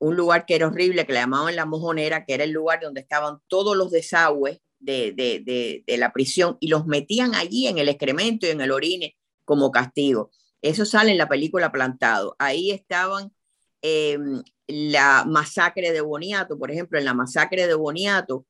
un 0.00 0.16
lugar 0.16 0.44
que 0.44 0.56
era 0.56 0.66
horrible, 0.66 1.06
que 1.06 1.12
le 1.12 1.20
llamaban 1.20 1.54
la 1.54 1.66
mojonera, 1.66 2.24
que 2.24 2.34
era 2.34 2.42
el 2.42 2.50
lugar 2.50 2.80
donde 2.82 3.02
estaban 3.02 3.38
todos 3.46 3.76
los 3.76 3.92
desagües 3.92 4.58
de, 4.80 5.84
la 5.86 6.12
prisión 6.12 6.56
y 6.58 6.66
los 6.66 6.84
metían 6.84 7.36
allí 7.36 7.68
en 7.68 7.78
el 7.78 7.88
excremento 7.88 8.48
y 8.48 8.50
en 8.50 8.60
el 8.60 8.72
orine 8.72 9.16
como 9.44 9.70
castigo. 9.70 10.32
Eso 10.62 10.84
sale 10.84 11.12
en 11.12 11.18
la 11.18 11.28
película 11.28 11.70
Plantado. 11.70 12.34
Ahí 12.40 12.72
estaban 12.72 13.32
em, 13.82 14.42
la 14.66 15.24
masacre 15.26 15.92
de 15.92 16.00
Boniato, 16.00 16.58
por 16.58 16.70
ejemplo, 16.70 16.98
en 16.98 17.04
la 17.04 17.14
masacre 17.14 17.66
de 17.66 17.74
Boniato, 17.74 18.46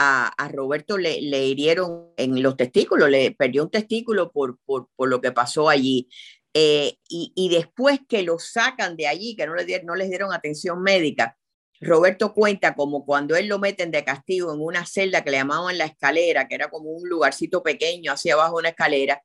a, 0.00 0.48
Roberto 0.52 0.96
le, 0.96 1.20
le, 1.20 1.46
hirieron 1.46 2.12
en 2.16 2.40
los 2.42 2.56
testículos, 2.56 3.10
le 3.10 3.32
perdió 3.32 3.64
un 3.64 3.70
testículo 3.70 4.30
por, 4.30 4.58
por, 4.64 4.88
lo 5.08 5.20
que 5.20 5.32
pasó 5.32 5.68
allí. 5.68 6.08
Eh, 6.54 6.96
y, 7.08 7.48
después 7.50 8.00
que 8.08 8.22
lo 8.22 8.38
sacan 8.38 8.96
de 8.96 9.06
allí, 9.08 9.36
que 9.36 9.46
no, 9.46 9.54
le 9.54 9.82
no 9.82 9.94
les 9.96 10.08
dieron 10.08 10.32
atención 10.32 10.82
médica, 10.82 11.36
Roberto 11.80 12.32
cuenta 12.34 12.74
como 12.74 13.04
cuando 13.04 13.36
él 13.36 13.46
lo 13.46 13.58
meten 13.58 13.90
de 13.90 14.04
castigo 14.04 14.52
en 14.52 14.60
una 14.60 14.86
celda 14.86 15.22
que 15.22 15.30
le 15.30 15.38
llamaban 15.38 15.78
la 15.78 15.84
escalera, 15.84 16.48
que 16.48 16.56
era 16.56 16.70
como 16.70 16.90
un 16.90 17.08
lugarcito 17.08 17.62
pequeño 17.62 18.12
hacia 18.12 18.34
abajo 18.34 18.56
una 18.58 18.70
escalera, 18.70 19.22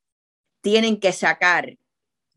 tienen 0.62 1.00
que 1.00 1.12
sacar 1.12 1.78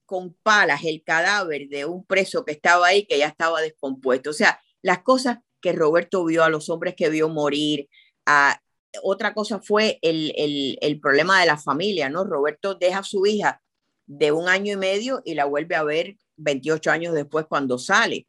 con 0.06 0.34
palas 0.42 0.84
el 0.84 1.02
cadáver 1.04 1.68
de 1.68 1.84
un 1.84 2.04
preso 2.06 2.44
que 2.44 2.52
estaba 2.52 2.86
ahí, 2.86 3.06
que 3.06 3.18
ya 3.18 3.26
estaba 3.26 3.60
descompuesto. 3.60 4.30
O 4.30 4.32
sea, 4.32 4.60
las 4.82 5.02
cosas 5.02 5.38
que 5.60 5.72
Roberto 5.72 6.24
vio, 6.24 6.44
a 6.44 6.48
los 6.48 6.68
hombres 6.70 6.94
que 6.96 7.10
vio 7.10 7.28
morir, 7.28 7.88
a, 8.24 8.60
otra 9.02 9.34
cosa 9.34 9.60
fue 9.60 9.98
el, 10.02 10.32
el, 10.36 10.78
el 10.80 11.00
problema 11.00 11.40
de 11.40 11.46
la 11.46 11.58
familia, 11.58 12.08
¿no? 12.08 12.24
Roberto 12.24 12.74
deja 12.74 13.00
a 13.00 13.04
su 13.04 13.26
hija 13.26 13.60
de 14.06 14.32
un 14.32 14.48
año 14.48 14.72
y 14.72 14.76
medio 14.76 15.20
y 15.24 15.34
la 15.34 15.44
vuelve 15.44 15.74
a 15.74 15.82
ver 15.82 16.16
28 16.36 16.90
años 16.90 17.14
después 17.14 17.46
cuando 17.48 17.78
sale. 17.78 18.26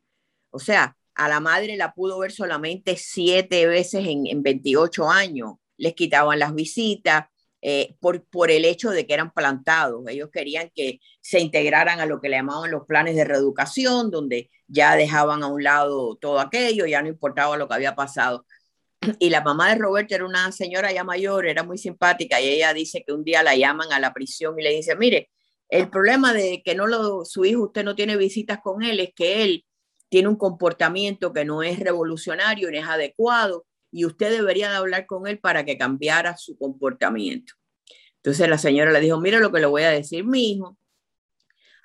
O 0.49 0.59
sea, 0.59 0.97
a 1.15 1.29
la 1.29 1.39
madre 1.39 1.77
la 1.77 1.93
pudo 1.93 2.19
ver 2.19 2.31
solamente 2.31 2.95
siete 2.97 3.67
veces 3.67 4.05
en, 4.07 4.27
en 4.27 4.43
28 4.43 5.09
años. 5.09 5.53
Les 5.77 5.93
quitaban 5.93 6.39
las 6.39 6.53
visitas 6.53 7.27
eh, 7.69 7.97
por, 7.99 8.49
el 8.49 8.63
hecho 8.63 8.91
de 8.91 9.05
que 9.05 9.13
eran 9.13 9.33
plantados. 9.33 10.07
Ellos 10.07 10.29
querían 10.31 10.71
que 10.73 11.01
se 11.19 11.41
integraran 11.41 11.99
a 11.99 12.05
lo 12.05 12.21
que 12.21 12.29
le 12.29 12.37
llamaban 12.37 12.71
los 12.71 12.85
planes 12.85 13.17
de 13.17 13.25
reeducación, 13.25 14.09
donde 14.09 14.49
ya 14.67 14.95
dejaban 14.95 15.43
a 15.43 15.47
un 15.47 15.61
lado 15.61 16.15
todo 16.15 16.39
aquello, 16.39 16.85
ya 16.85 17.01
no 17.01 17.09
importaba 17.09 17.57
lo 17.57 17.67
que 17.67 17.73
había 17.73 17.93
pasado. 17.93 18.45
Y 19.19 19.29
la 19.31 19.41
mamá 19.41 19.67
de 19.69 19.79
Roberto 19.79 20.15
era 20.15 20.25
una 20.25 20.49
señora 20.53 20.93
ya 20.93 21.03
mayor, 21.03 21.45
era 21.45 21.63
muy 21.63 21.77
simpática 21.77 22.39
y 22.39 22.47
ella 22.47 22.73
dice 22.73 23.03
que 23.05 23.11
un 23.11 23.25
día 23.25 23.43
la 23.43 23.53
llaman 23.57 23.91
a 23.91 23.99
la 23.99 24.13
prisión 24.13 24.57
y 24.57 24.63
le 24.63 24.71
dice, 24.71 24.95
mire, 24.95 25.29
el 25.67 25.89
problema 25.89 26.33
de 26.33 26.61
que 26.63 26.73
no 26.73 26.87
lo, 26.87 27.25
su 27.25 27.43
hijo, 27.43 27.63
usted 27.63 27.83
no 27.83 27.95
tiene 27.95 28.15
visitas 28.15 28.59
con 28.63 28.81
él, 28.81 29.01
es 29.01 29.09
que 29.13 29.43
él 29.43 29.65
tiene 30.07 30.29
un 30.29 30.37
comportamiento 30.37 31.33
que 31.33 31.43
no 31.43 31.63
es 31.63 31.81
revolucionario 31.81 32.71
ni 32.71 32.77
es 32.77 32.87
adecuado 32.87 33.65
y 33.97 34.05
usted 34.05 34.29
debería 34.29 34.69
de 34.69 34.75
hablar 34.75 35.07
con 35.07 35.25
él 35.25 35.39
para 35.39 35.65
que 35.65 35.75
cambiara 35.75 36.37
su 36.37 36.55
comportamiento. 36.55 37.55
Entonces 38.17 38.47
la 38.47 38.59
señora 38.59 38.91
le 38.91 38.99
dijo, 38.99 39.19
mire 39.19 39.39
lo 39.39 39.51
que 39.51 39.59
le 39.59 39.65
voy 39.65 39.81
a 39.81 39.89
decir, 39.89 40.23
mi 40.23 40.51
hijo 40.51 40.77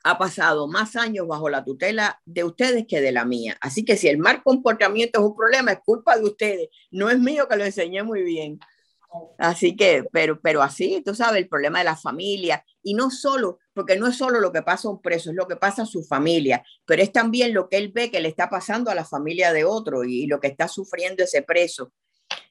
ha 0.05 0.19
pasado 0.19 0.69
más 0.69 0.95
años 0.95 1.27
bajo 1.27 1.49
la 1.49 1.65
tutela 1.65 2.21
de 2.27 2.45
ustedes 2.45 2.85
que 2.87 3.01
de 3.01 3.13
la 3.13 3.25
mía. 3.25 3.57
Así 3.63 3.83
que 3.83 3.97
si 3.97 4.09
el 4.09 4.19
mal 4.19 4.43
comportamiento 4.43 5.21
es 5.21 5.25
un 5.25 5.35
problema, 5.35 5.73
es 5.73 5.79
culpa 5.87 6.19
de 6.19 6.25
ustedes. 6.25 6.69
No 6.91 7.09
es 7.09 7.19
mío 7.19 7.49
que 7.49 7.57
lo 7.57 7.65
enseñé 7.65 8.03
muy 8.03 8.23
bien. 8.23 8.61
Así 9.39 9.77
que, 9.77 10.05
pero, 10.13 10.41
pero 10.41 10.63
así, 10.63 11.03
tú 11.05 11.15
sabes, 11.15 11.43
el 11.43 11.49
problema 11.49 11.79
de 11.79 11.85
la 11.85 11.97
familia, 11.97 12.65
y 12.83 12.95
no 12.95 13.11
solo, 13.11 13.59
porque 13.75 13.97
no 13.97 14.07
es 14.07 14.17
solo 14.17 14.41
lo 14.41 14.53
que 14.53 14.63
pasa 14.63 14.89
a 14.89 14.91
un 14.91 15.03
preso, 15.03 15.31
es 15.31 15.37
lo 15.37 15.47
que 15.47 15.57
pasa 15.57 15.83
a 15.83 15.87
su 15.87 16.03
familia, 16.03 16.65
pero 16.85 17.03
es 17.03 17.13
también 17.13 17.53
lo 17.53 17.69
que 17.69 17.77
él 17.77 17.93
ve 17.93 18.11
que 18.11 18.21
le 18.21 18.29
está 18.29 18.49
pasando 18.49 18.91
a 18.91 18.95
la 18.95 19.05
familia 19.05 19.53
de 19.53 19.65
otro 19.65 20.05
y, 20.05 20.27
lo 20.27 20.41
que 20.41 20.49
está 20.49 20.69
sufriendo 20.69 21.25
ese 21.25 21.43
preso. 21.43 21.93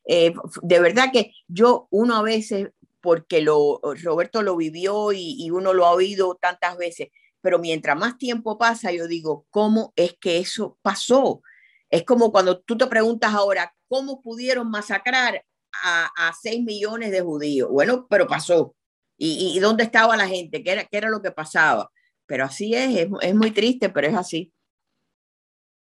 Eh, 0.05 0.33
de 0.61 0.79
verdad 0.79 1.11
que 1.11 1.33
yo, 1.47 1.87
uno 1.89 2.15
a 2.15 2.21
veces, 2.21 2.69
porque 3.01 3.41
lo, 3.41 3.79
Roberto 4.03 4.41
lo 4.41 4.55
vivió 4.55 5.11
y, 5.13 5.49
uno 5.51 5.73
lo 5.73 5.85
ha 5.85 5.91
oído 5.91 6.35
tantas 6.35 6.77
veces, 6.77 7.09
pero 7.41 7.59
mientras 7.59 7.97
más 7.97 8.17
tiempo 8.17 8.57
pasa, 8.57 8.91
yo 8.91 9.07
digo, 9.07 9.45
¿cómo 9.49 9.93
es 9.95 10.15
que 10.19 10.37
eso 10.37 10.77
pasó? 10.81 11.41
Es 11.89 12.03
como 12.03 12.31
cuando 12.31 12.59
tú 12.59 12.77
te 12.77 12.87
preguntas 12.87 13.33
ahora, 13.33 13.73
¿cómo 13.87 14.21
pudieron 14.21 14.69
masacrar 14.69 15.43
a, 15.73 16.33
6 16.41 16.63
millones 16.63 17.11
de 17.11 17.21
judíos. 17.21 17.69
Bueno, 17.69 18.07
pero 18.09 18.27
pasó. 18.27 18.75
¿Y, 19.17 19.59
dónde 19.59 19.83
estaba 19.83 20.17
la 20.17 20.27
gente? 20.27 20.63
¿Qué 20.63 20.71
era, 20.71 20.85
¿Qué 20.85 20.97
era 20.97 21.09
lo 21.09 21.21
que 21.21 21.31
pasaba? 21.31 21.91
Pero 22.25 22.45
así 22.45 22.73
es, 22.73 23.07
es, 23.21 23.35
muy 23.35 23.51
triste, 23.51 23.89
pero 23.89 24.07
es 24.07 24.15
así. 24.15 24.51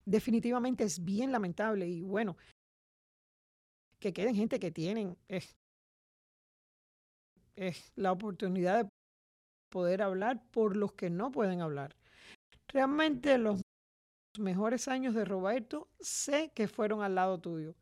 Definitivamente 0.04 0.84
es 0.84 1.02
bien 1.02 1.32
lamentable 1.32 1.88
y 1.88 2.02
bueno, 2.02 2.36
que 4.04 4.12
queden 4.12 4.34
gente 4.34 4.60
que 4.60 4.70
tienen 4.70 5.16
es, 5.28 5.56
es 7.56 7.90
la 7.96 8.12
oportunidad 8.12 8.84
de 8.84 8.90
poder 9.70 10.02
hablar 10.02 10.42
por 10.50 10.76
los 10.76 10.92
que 10.92 11.08
no 11.08 11.30
pueden 11.30 11.62
hablar. 11.62 11.96
Realmente 12.68 13.38
los 13.38 13.62
mejores 14.38 14.88
años 14.88 15.14
de 15.14 15.24
Roberto 15.24 15.88
sé 16.00 16.52
que 16.54 16.68
fueron 16.68 17.02
al 17.02 17.14
lado 17.14 17.40
tuyo 17.40 17.74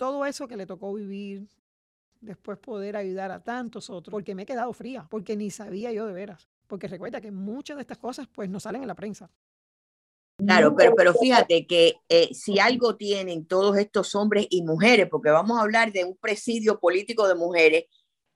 todo 0.00 0.24
eso 0.24 0.48
que 0.48 0.56
le 0.56 0.64
tocó 0.64 0.94
vivir, 0.94 1.46
después 2.22 2.56
poder 2.56 2.96
ayudar 2.96 3.30
a 3.30 3.44
tantos 3.44 3.90
otros, 3.90 4.10
porque 4.10 4.34
me 4.34 4.44
he 4.44 4.46
quedado 4.46 4.72
fría, 4.72 5.06
porque 5.10 5.36
ni 5.36 5.50
sabía 5.50 5.92
yo 5.92 6.06
de 6.06 6.14
veras. 6.14 6.48
Porque 6.66 6.88
recuerda 6.88 7.20
que 7.20 7.30
muchas 7.30 7.76
de 7.76 7.82
estas 7.82 7.98
cosas 7.98 8.26
pues 8.26 8.48
no 8.48 8.58
salen 8.60 8.80
en 8.80 8.88
la 8.88 8.94
prensa. 8.94 9.30
Claro, 10.44 10.74
pero, 10.76 10.94
pero 10.96 11.14
fíjate 11.14 11.66
que 11.66 11.96
eh, 12.08 12.30
si 12.32 12.58
algo 12.58 12.96
tienen 12.96 13.46
todos 13.46 13.76
estos 13.76 14.14
hombres 14.14 14.46
y 14.50 14.62
mujeres, 14.62 15.08
porque 15.10 15.30
vamos 15.30 15.58
a 15.58 15.62
hablar 15.62 15.92
de 15.92 16.04
un 16.04 16.16
presidio 16.16 16.78
político 16.78 17.26
de 17.28 17.34
mujeres, 17.34 17.84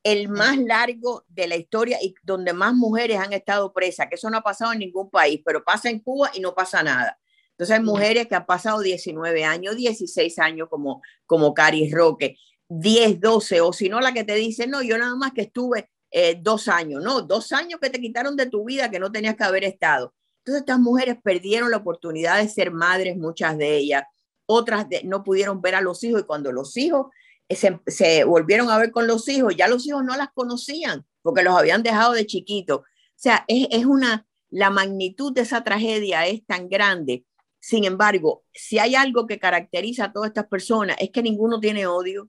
el 0.02 0.28
más 0.28 0.58
largo 0.58 1.24
de 1.28 1.48
la 1.48 1.56
historia 1.56 1.98
y 2.02 2.14
donde 2.22 2.52
más 2.52 2.74
mujeres 2.74 3.18
han 3.18 3.32
estado 3.32 3.72
presas, 3.72 4.06
que 4.08 4.16
eso 4.16 4.28
no 4.28 4.36
ha 4.36 4.42
pasado 4.42 4.72
en 4.72 4.80
ningún 4.80 5.10
país, 5.10 5.40
pero 5.44 5.64
pasa 5.64 5.88
en 5.88 6.00
Cuba 6.00 6.30
y 6.34 6.40
no 6.40 6.54
pasa 6.54 6.82
nada. 6.82 7.18
Entonces 7.52 7.76
hay 7.76 7.82
mujeres 7.82 8.26
que 8.26 8.34
han 8.34 8.46
pasado 8.46 8.80
19 8.80 9.44
años, 9.44 9.76
16 9.76 10.38
años 10.40 10.68
como, 10.68 11.00
como 11.24 11.54
Cari 11.54 11.90
Roque, 11.90 12.36
10, 12.68 13.20
12, 13.20 13.60
o 13.60 13.72
si 13.72 13.88
no 13.88 14.00
la 14.00 14.12
que 14.12 14.24
te 14.24 14.34
dice, 14.34 14.66
no, 14.66 14.82
yo 14.82 14.98
nada 14.98 15.14
más 15.14 15.32
que 15.32 15.42
estuve 15.42 15.88
eh, 16.10 16.36
dos 16.40 16.68
años, 16.68 17.02
no, 17.02 17.22
dos 17.22 17.52
años 17.52 17.80
que 17.80 17.90
te 17.90 18.00
quitaron 18.00 18.36
de 18.36 18.46
tu 18.46 18.64
vida 18.64 18.90
que 18.90 18.98
no 18.98 19.10
tenías 19.10 19.36
que 19.36 19.44
haber 19.44 19.64
estado. 19.64 20.14
Entonces 20.44 20.60
estas 20.60 20.78
mujeres 20.78 21.16
perdieron 21.22 21.70
la 21.70 21.78
oportunidad 21.78 22.36
de 22.36 22.50
ser 22.50 22.70
madres, 22.70 23.16
muchas 23.16 23.56
de 23.56 23.78
ellas, 23.78 24.04
otras 24.44 24.86
no 25.04 25.24
pudieron 25.24 25.62
ver 25.62 25.74
a 25.74 25.80
los 25.80 26.04
hijos 26.04 26.20
y 26.20 26.24
cuando 26.24 26.52
los 26.52 26.76
hijos 26.76 27.06
eh, 27.48 27.56
se, 27.86 28.24
volvieron 28.24 28.68
a 28.68 28.76
ver 28.76 28.90
con 28.90 29.06
los 29.06 29.26
hijos, 29.28 29.56
ya 29.56 29.68
los 29.68 29.86
hijos 29.86 30.04
no 30.04 30.14
las 30.18 30.28
conocían 30.34 31.06
porque 31.22 31.42
los 31.42 31.56
habían 31.56 31.82
dejado 31.82 32.12
de 32.12 32.26
chiquitos. 32.26 32.80
O 32.80 32.84
sea, 33.16 33.46
es, 33.48 33.68
es 33.70 33.86
una, 33.86 34.26
la 34.50 34.68
magnitud 34.68 35.32
de 35.32 35.40
esa 35.40 35.64
tragedia 35.64 36.26
es 36.26 36.44
tan 36.44 36.68
grande 36.68 37.24
Sin 37.58 37.84
embargo, 37.84 38.44
si 38.52 38.78
hay 38.78 38.94
algo 38.94 39.26
que 39.26 39.38
caracteriza 39.38 40.04
a 40.04 40.12
todas 40.12 40.28
estas 40.28 40.48
personas 40.48 40.98
es 41.00 41.08
que 41.08 41.22
ninguno 41.22 41.58
tiene 41.58 41.86
odio, 41.86 42.28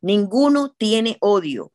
ninguno 0.00 0.74
tiene 0.76 1.16
odio. 1.20 1.72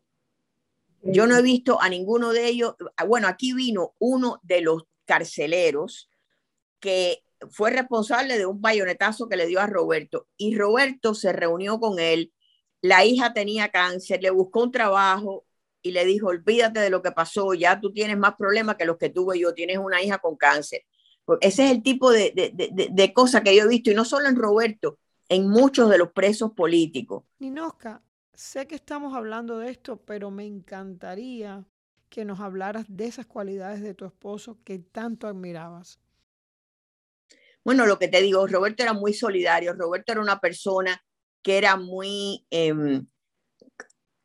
Yo 1.01 1.25
no 1.27 1.37
he 1.37 1.41
visto 1.41 1.81
a 1.81 1.87
ninguno 1.87 2.33
de 2.33 2.47
ellos, 2.47 2.75
bueno, 3.07 3.29
aquí 3.29 3.53
vino 3.53 3.95
uno 3.99 4.41
de 4.43 4.59
los 4.59 4.83
carceleros 5.05 6.09
que 6.79 7.23
fue 7.49 7.71
responsable 7.71 8.37
de 8.37 8.45
un 8.45 8.61
bayonetazo 8.61 9.27
que 9.27 9.37
le 9.37 9.47
dio 9.47 9.59
a 9.59 9.67
Roberto 9.67 10.27
y 10.37 10.55
Roberto 10.55 11.13
se 11.13 11.33
reunió 11.33 11.79
con 11.79 11.99
él, 11.99 12.33
la 12.81 13.05
hija 13.05 13.33
tenía 13.33 13.69
cáncer, 13.69 14.21
le 14.21 14.29
buscó 14.29 14.63
un 14.63 14.71
trabajo 14.71 15.45
y 15.81 15.91
le 15.91 16.05
dijo, 16.05 16.27
olvídate 16.27 16.79
de 16.79 16.89
lo 16.89 17.01
que 17.01 17.11
pasó, 17.11 17.53
ya 17.53 17.79
tú 17.79 17.91
tienes 17.91 18.17
más 18.17 18.35
problemas 18.35 18.75
que 18.75 18.85
los 18.85 18.97
que 18.97 19.09
tuve 19.09 19.39
yo, 19.39 19.53
tienes 19.53 19.77
una 19.77 20.01
hija 20.01 20.19
con 20.19 20.35
cáncer. 20.35 20.85
Ese 21.39 21.65
es 21.65 21.71
el 21.71 21.83
tipo 21.83 22.11
de, 22.11 22.31
de, 22.35 22.89
de, 22.91 23.13
cosas 23.13 23.41
que 23.41 23.55
yo 23.55 23.63
he 23.63 23.67
visto, 23.67 23.89
y 23.91 23.95
no 23.95 24.05
solo 24.05 24.27
en 24.27 24.35
Roberto, 24.35 24.99
en 25.29 25.47
muchos 25.47 25.89
de 25.89 25.97
los 25.97 26.11
presos 26.11 26.51
políticos. 26.51 27.23
Ninosca, 27.39 28.01
sé 28.33 28.67
que 28.67 28.75
estamos 28.75 29.15
hablando 29.15 29.59
de 29.59 29.71
esto, 29.71 29.97
pero 29.97 30.29
me 30.29 30.45
encantaría 30.45 31.65
que 32.11 32.25
nos 32.25 32.41
hablaras 32.41 32.85
de 32.89 33.05
esas 33.05 33.25
cualidades 33.25 33.81
de 33.81 33.95
tu 33.95 34.05
esposo 34.05 34.59
que 34.65 34.77
tanto 34.77 35.27
admirabas. 35.27 35.99
Bueno, 37.63 37.85
lo 37.85 37.97
que 37.97 38.09
te 38.09 38.21
digo, 38.21 38.45
Roberto 38.45 38.83
era 38.83 38.93
muy 38.93 39.13
solidario, 39.13 39.73
Roberto 39.73 40.11
era 40.11 40.21
una 40.21 40.39
persona 40.39 41.03
que 41.41 41.57
era 41.57 41.77
muy, 41.77 42.45
eh, 42.51 43.01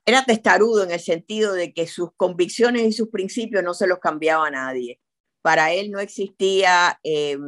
era 0.04 0.24
testarudo 0.24 0.82
en 0.82 0.90
el 0.90 1.00
sentido 1.00 1.52
de 1.52 1.72
que 1.72 1.86
sus 1.86 2.10
convicciones 2.16 2.82
y 2.82 2.92
sus 2.92 3.08
principios 3.08 3.62
no 3.62 3.72
se 3.72 3.86
los 3.86 4.00
cambiaba 4.00 4.48
a 4.48 4.50
nadie. 4.50 5.00
Para 5.40 5.72
él 5.72 5.92
no 5.92 6.00
existía, 6.00 6.98
eh, 7.04 7.38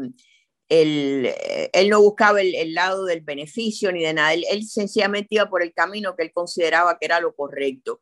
el, 0.68 1.34
él 1.72 1.88
no 1.88 2.00
buscaba 2.00 2.40
el, 2.40 2.54
el, 2.54 2.74
lado 2.74 3.06
del 3.06 3.22
beneficio 3.22 3.90
ni 3.90 4.04
de 4.04 4.14
nada, 4.14 4.34
él, 4.34 4.44
él, 4.50 4.64
sencillamente 4.64 5.34
iba 5.34 5.50
por 5.50 5.62
el 5.62 5.72
camino 5.72 6.14
que 6.14 6.22
él 6.22 6.32
consideraba 6.32 6.96
que 6.98 7.06
era 7.06 7.18
lo 7.18 7.34
correcto. 7.34 8.00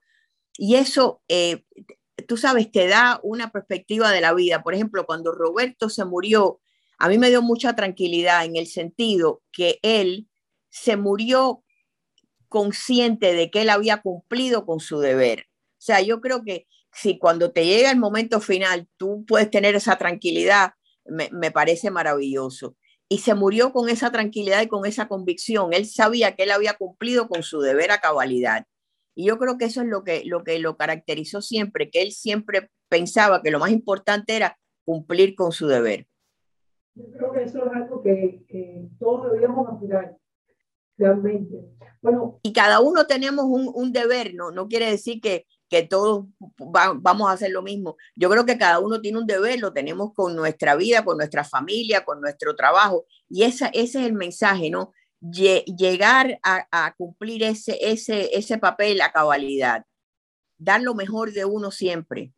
Y 0.58 0.76
eso, 0.76 1.22
eh, 1.28 1.64
tú 2.26 2.36
sabes, 2.36 2.70
te 2.70 2.86
da 2.88 3.20
una 3.22 3.50
perspectiva 3.50 4.10
de 4.10 4.20
la 4.20 4.34
vida. 4.34 4.62
Por 4.62 4.74
ejemplo, 4.74 5.06
cuando 5.06 5.32
Roberto 5.32 5.88
se 5.88 6.04
murió, 6.04 6.60
a 6.98 7.08
mí 7.08 7.18
me 7.18 7.28
dio 7.28 7.42
mucha 7.42 7.74
tranquilidad 7.74 8.44
en 8.44 8.56
el 8.56 8.66
sentido 8.66 9.42
que 9.52 9.78
él 9.82 10.28
se 10.70 10.96
murió 10.96 11.62
consciente 12.48 13.34
de 13.34 13.50
que 13.50 13.62
él 13.62 13.70
había 13.70 14.00
cumplido 14.02 14.66
con 14.66 14.80
su 14.80 14.98
deber. 15.00 15.46
O 15.72 15.82
sea, 15.86 16.00
yo 16.00 16.20
creo 16.20 16.42
que 16.42 16.66
si 16.92 17.18
cuando 17.18 17.52
te 17.52 17.66
llega 17.66 17.90
el 17.90 17.98
momento 17.98 18.40
final 18.40 18.88
tú 18.96 19.24
puedes 19.26 19.50
tener 19.50 19.74
esa 19.74 19.96
tranquilidad, 19.98 20.72
me, 21.04 21.28
me, 21.32 21.50
parece 21.50 21.90
maravilloso. 21.90 22.76
Y 23.08 23.18
se 23.18 23.34
murió 23.34 23.72
con 23.72 23.88
esa 23.88 24.10
tranquilidad 24.10 24.62
y 24.62 24.68
con 24.68 24.86
esa 24.86 25.06
convicción. 25.06 25.72
Él 25.72 25.86
sabía 25.86 26.34
que 26.34 26.44
él 26.44 26.50
había 26.50 26.74
cumplido 26.74 27.28
con 27.28 27.42
su 27.42 27.60
deber 27.60 27.90
a 27.92 28.00
cabalidad. 28.00 28.66
Y 29.16 29.26
yo 29.26 29.38
creo 29.38 29.56
que 29.56 29.64
eso 29.64 29.80
es 29.80 29.88
lo 29.88 30.04
que 30.04 30.22
lo, 30.26 30.44
que 30.44 30.58
lo 30.58 30.76
caracterizó 30.76 31.40
siempre, 31.40 31.90
que 31.90 32.02
él 32.02 32.12
siempre 32.12 32.70
pensaba 32.88 33.42
que 33.42 33.50
lo 33.50 33.58
más 33.58 33.70
importante 33.70 34.36
era 34.36 34.58
cumplir 34.84 35.34
con 35.34 35.52
su 35.52 35.66
deber. 35.66 36.06
Yo 36.94 37.04
creo 37.10 37.32
que 37.32 37.42
eso 37.42 37.64
es 37.66 37.72
algo 37.72 38.02
que, 38.02 38.44
que 38.46 38.88
todos 38.98 39.24
deberíamos 39.24 39.68
aspirar, 39.68 40.16
realmente. 40.98 41.56
Bueno, 42.02 42.38
y 42.42 42.52
cada 42.52 42.80
uno 42.80 43.06
tenemos 43.06 43.46
un, 43.46 43.70
un 43.74 43.90
deber, 43.90 44.34
¿no? 44.34 44.50
No 44.50 44.68
quiere 44.68 44.90
decir 44.90 45.20
que, 45.22 45.46
que 45.70 45.82
todos 45.82 46.26
va, 46.58 46.92
vamos 46.94 47.28
a 47.28 47.32
hacer 47.32 47.50
lo 47.50 47.62
mismo. 47.62 47.96
Yo 48.16 48.28
creo 48.28 48.44
que 48.44 48.58
cada 48.58 48.80
uno 48.80 49.00
tiene 49.00 49.18
un 49.18 49.26
deber, 49.26 49.58
lo 49.60 49.72
tenemos 49.72 50.12
con 50.12 50.36
nuestra 50.36 50.76
vida, 50.76 51.04
con 51.04 51.16
nuestra 51.16 51.42
familia, 51.42 52.04
con 52.04 52.20
nuestro 52.20 52.54
trabajo. 52.54 53.06
Y 53.30 53.44
esa, 53.44 53.68
ese 53.68 54.00
es 54.00 54.06
el 54.06 54.12
mensaje, 54.12 54.68
¿no? 54.68 54.92
Llegar 55.20 56.38
a, 56.42 56.94
cumplir 56.96 57.42
ese, 57.42 57.78
ese, 57.80 58.36
ese 58.36 58.58
papel 58.58 59.00
a 59.00 59.12
cabalidad, 59.12 59.84
dar 60.58 60.82
lo 60.82 60.94
mejor 60.94 61.32
de 61.32 61.44
uno 61.44 61.70
siempre. 61.70 62.32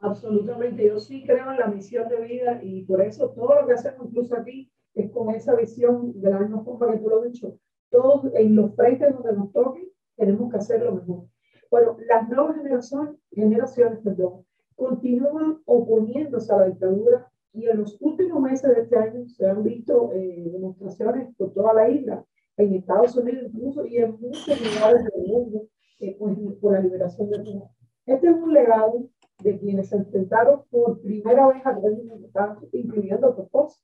Absolutamente, 0.00 0.86
yo 0.86 1.00
sí 1.00 1.24
creo 1.24 1.50
en 1.50 1.58
la 1.58 1.66
misión 1.66 2.08
de 2.08 2.20
vida 2.20 2.60
y 2.62 2.82
por 2.82 3.00
eso 3.00 3.30
todo 3.30 3.60
lo 3.60 3.66
que 3.66 3.74
hacemos 3.74 4.08
incluso 4.08 4.36
aquí 4.36 4.70
es 4.94 5.10
con 5.10 5.34
esa 5.34 5.54
visión 5.54 6.20
de 6.20 6.30
la 6.30 6.40
misma 6.40 6.62
forma 6.62 6.92
que 6.92 6.98
tú 6.98 7.08
lo 7.08 7.22
has 7.22 7.32
dicho. 7.32 7.58
Todos 7.90 8.32
en 8.34 8.54
los 8.54 8.74
frentes 8.74 9.14
donde 9.14 9.32
nos 9.32 9.52
toque 9.52 9.88
tenemos 10.16 10.50
que 10.50 10.58
hacer 10.58 10.82
lo 10.82 10.92
mejor. 10.92 11.26
Bueno, 11.70 11.96
las 12.06 12.28
nuevas 12.28 12.56
generaciones, 12.56 13.16
generaciones 13.32 13.98
perdón, 14.04 14.44
continúan 14.76 15.62
oponiéndose 15.64 16.52
a 16.52 16.58
la 16.58 16.66
dictadura 16.66 17.32
y 17.54 17.66
en 17.68 17.78
los 17.78 17.96
últimos 18.00 18.42
meses 18.42 18.74
de 18.74 18.82
este 18.82 18.96
año 18.96 19.28
se 19.28 19.46
han 19.46 19.62
visto 19.62 20.12
eh, 20.12 20.50
demostraciones 20.52 21.34
por 21.36 21.54
toda 21.54 21.72
la 21.72 21.88
isla, 21.88 22.24
en 22.56 22.74
Estados 22.74 23.16
Unidos 23.16 23.50
incluso 23.52 23.86
y 23.86 23.98
en 23.98 24.12
muchos 24.20 24.60
lugares 24.60 25.04
del 25.04 25.26
mundo, 25.26 25.68
eh, 26.00 26.16
pues, 26.18 26.36
por 26.60 26.72
la 26.72 26.80
liberación 26.80 27.30
de 27.30 27.44
Cuba. 27.44 27.70
Este 28.06 28.28
es 28.28 28.34
un 28.34 28.52
legado 28.52 29.08
de 29.38 29.58
quienes 29.58 29.88
se 29.88 29.96
enfrentaron 29.96 30.62
por 30.70 31.00
primera 31.00 31.48
vez 31.48 31.64
al 31.64 31.82
régimen 31.82 32.22
de 32.22 32.78
incluyendo 32.78 33.28
a 33.28 33.36
tu 33.36 33.42
esposa. 33.42 33.80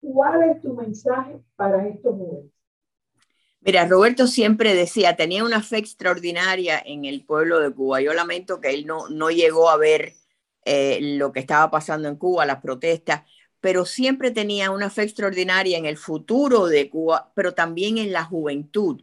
¿Cuál 0.00 0.50
es 0.50 0.60
tu 0.60 0.74
mensaje 0.74 1.40
para 1.56 1.88
estos 1.88 2.16
jóvenes? 2.16 2.52
Mira, 3.60 3.86
Roberto 3.86 4.26
siempre 4.26 4.74
decía, 4.74 5.16
tenía 5.16 5.44
una 5.44 5.62
fe 5.62 5.78
extraordinaria 5.78 6.80
en 6.84 7.04
el 7.04 7.24
pueblo 7.24 7.58
de 7.58 7.72
Cuba. 7.72 8.00
Yo 8.00 8.12
lamento 8.14 8.60
que 8.60 8.70
él 8.70 8.86
no, 8.86 9.08
no 9.08 9.30
llegó 9.30 9.68
a 9.70 9.76
ver 9.76 10.12
eh, 10.66 10.98
lo 11.00 11.32
que 11.32 11.40
estaba 11.40 11.70
pasando 11.70 12.08
en 12.08 12.16
Cuba, 12.16 12.44
las 12.44 12.60
protestas, 12.60 13.22
pero 13.60 13.86
siempre 13.86 14.32
tenía 14.32 14.70
una 14.72 14.90
fe 14.90 15.02
extraordinaria 15.02 15.78
en 15.78 15.86
el 15.86 15.96
futuro 15.96 16.66
de 16.66 16.90
Cuba, 16.90 17.32
pero 17.34 17.54
también 17.54 17.98
en 17.98 18.12
la 18.12 18.24
juventud, 18.24 19.02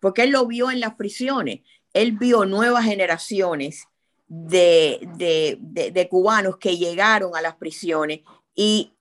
porque 0.00 0.24
él 0.24 0.30
lo 0.30 0.46
vio 0.46 0.70
en 0.70 0.80
las 0.80 0.96
prisiones. 0.96 1.60
Él 1.92 2.12
vio 2.12 2.44
nuevas 2.44 2.84
generaciones 2.84 3.86
de, 4.26 5.08
de, 5.16 5.56
de, 5.60 5.92
de 5.92 6.08
cubanos 6.08 6.56
que 6.56 6.76
llegaron 6.76 7.36
a 7.36 7.42
las 7.42 7.54
prisiones 7.54 8.20
y 8.54 8.94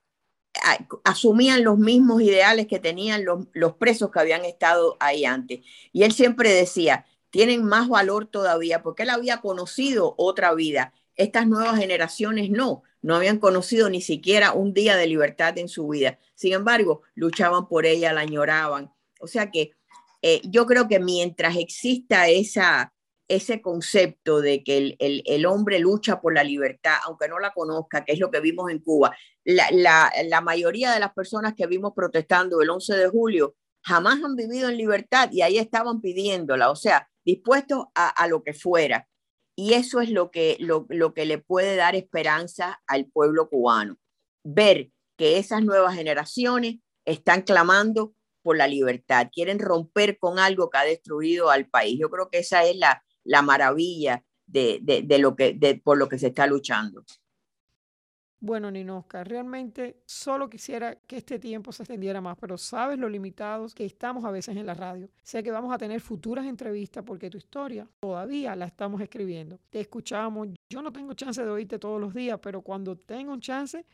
asumían 1.04 1.64
los 1.64 1.80
mismos 1.80 2.22
ideales 2.22 2.68
que 2.68 2.80
tenían 2.80 3.26
los, 3.26 3.48
los, 3.54 3.74
presos 3.76 4.12
que 4.12 4.20
habían 4.20 4.46
estado 4.46 4.98
ahí 5.00 5.26
antes. 5.26 5.62
Y 5.92 6.04
él 6.04 6.14
siempre 6.14 6.52
decía, 6.52 7.06
tienen 7.32 7.66
más 7.66 7.90
valor 7.90 8.28
todavía 8.28 8.84
porque 8.84 9.04
él 9.04 9.10
había 9.10 9.42
conocido 9.42 10.14
otra 10.18 10.54
vida. 10.54 10.94
Estas 11.16 11.48
nuevas 11.48 11.78
generaciones 11.78 12.50
no, 12.50 12.84
no 13.02 13.16
habían 13.16 13.38
conocido 13.38 13.90
ni 13.90 14.02
siquiera 14.02 14.54
un 14.54 14.74
día 14.74 14.96
de 14.96 15.08
libertad 15.08 15.58
en 15.58 15.68
su 15.68 15.88
vida. 15.88 16.20
Sin 16.36 16.54
embargo, 16.54 17.02
luchaban 17.16 17.68
por 17.68 17.86
ella, 17.86 18.14
la 18.14 18.22
añoraban. 18.22 18.92
O 19.20 19.28
sea 19.28 19.52
que 19.52 19.74
eh, 20.22 20.42
yo 20.46 20.66
creo 20.66 20.88
que 20.88 21.00
mientras 21.00 21.58
exista 21.58 22.30
esa, 22.30 22.94
ese 23.28 23.62
concepto 23.62 24.40
de 24.42 24.64
que 24.64 24.96
el, 24.98 25.46
hombre 25.46 25.80
lucha 25.80 26.22
por 26.22 26.34
la 26.34 26.44
libertad, 26.44 26.96
aunque 27.06 27.28
no 27.28 27.40
la 27.40 27.52
conozca, 27.52 28.06
que 28.06 28.14
es 28.14 28.20
lo 28.20 28.32
que 28.32 28.40
vimos 28.40 28.72
en 28.72 28.80
Cuba, 28.80 29.16
la, 29.44 30.42
mayoría 30.42 30.94
de 30.94 31.00
las 31.02 31.14
personas 31.14 31.54
que 31.56 31.68
vimos 31.68 31.92
protestando 31.94 32.62
el 32.62 32.70
11 32.70 32.96
de 32.96 33.10
julio 33.10 33.56
jamás 33.82 34.24
han 34.24 34.38
vivido 34.38 34.70
en 34.70 34.78
libertad 34.78 35.30
y 35.32 35.42
ahí 35.42 35.58
estaban 35.58 36.00
pidiéndola, 36.00 36.72
o 36.72 36.76
sea, 36.78 37.10
dispuestos 37.26 37.86
a 37.94 38.28
lo 38.28 38.44
que 38.44 38.54
fuera. 38.54 39.08
Y 39.56 39.74
eso 39.74 40.02
es 40.02 40.10
lo 40.10 40.32
que, 40.32 40.58
lo, 40.60 40.86
lo 40.90 41.14
que 41.14 41.26
le 41.26 41.38
puede 41.38 41.76
dar 41.76 41.96
esperanza 41.96 42.82
al 42.88 43.06
pueblo 43.06 43.50
cubano, 43.50 43.98
ver 44.44 44.92
que 45.18 45.38
esas 45.38 45.64
nuevas 45.64 45.96
generaciones 45.96 46.78
están 47.06 47.44
clamando 47.44 48.16
por 48.42 48.58
la 48.58 48.68
libertad, 48.68 49.30
quieren 49.32 49.60
romper 49.60 50.18
con 50.18 50.40
algo 50.40 50.70
que 50.70 50.78
ha 50.78 50.84
destruido 50.84 51.50
al 51.50 51.68
país. 51.68 52.00
Yo 52.00 52.10
creo 52.10 52.30
que 52.30 52.40
esa 52.40 52.64
es 52.66 52.76
la, 52.76 53.04
la 53.24 53.42
maravilla 53.42 54.24
de, 54.46 54.80
de, 54.82 55.18
lo 55.20 55.36
que, 55.36 55.54
de, 55.54 55.76
por 55.76 55.98
lo 55.98 56.10
que 56.10 56.20
se 56.20 56.28
está 56.28 56.46
luchando. 56.48 57.04
Bueno, 58.46 58.70
Ninosca, 58.70 59.24
realmente 59.24 60.02
solo 60.06 60.50
quisiera 60.50 60.96
que 61.08 61.16
este 61.16 61.40
tiempo 61.40 61.72
se 61.72 61.84
extendiera 61.84 62.20
más, 62.20 62.36
pero 62.38 62.58
sabes 62.58 63.00
lo 63.00 63.08
limitados 63.08 63.74
que 63.74 63.86
estamos 63.86 64.26
a 64.26 64.32
veces 64.32 64.58
en 64.58 64.66
la 64.66 64.74
radio. 64.74 65.08
Sé 65.22 65.42
que 65.42 65.50
vamos 65.50 65.74
a 65.74 65.78
tener 65.78 66.02
futuras 66.02 66.46
entrevistas 66.46 67.06
porque 67.06 67.30
tu 67.30 67.38
historia 67.38 67.88
todavía 68.02 68.54
la 68.58 68.66
estamos 68.66 69.00
escribiendo. 69.00 69.62
Te 69.70 69.80
escuchamos. 69.80 70.50
Yo 70.70 70.82
no 70.82 70.92
tengo 70.92 71.14
chance 71.14 71.42
de 71.42 71.50
oírte 71.50 71.80
todos 71.80 72.02
los 72.02 72.14
días, 72.14 72.38
pero 72.44 72.62
cuando 72.62 72.98
tengo 72.98 73.32
un 73.32 73.40
chance, 73.40 73.86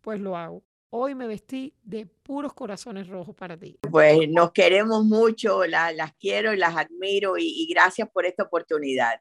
pues 0.00 0.20
lo 0.20 0.36
hago. 0.36 0.62
Hoy 0.90 1.16
me 1.16 1.26
vestí 1.26 1.74
de 1.82 2.06
puros 2.06 2.54
corazones 2.54 3.08
rojos 3.08 3.34
para 3.34 3.56
ti. 3.56 3.76
Pues 3.90 4.28
nos 4.28 4.52
queremos 4.52 5.04
mucho, 5.04 5.66
la, 5.66 5.90
las 5.90 6.12
quiero 6.12 6.54
y 6.54 6.58
las 6.58 6.76
admiro 6.76 7.36
y, 7.38 7.42
y 7.44 7.66
gracias 7.74 8.08
por 8.10 8.24
esta 8.24 8.44
oportunidad. 8.44 9.20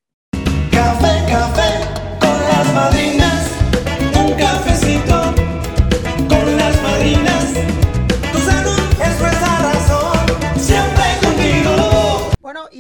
Café, 0.71 1.25
café 1.27 2.05
con 2.19 2.39
las 2.39 2.73
madrinas, 2.75 3.54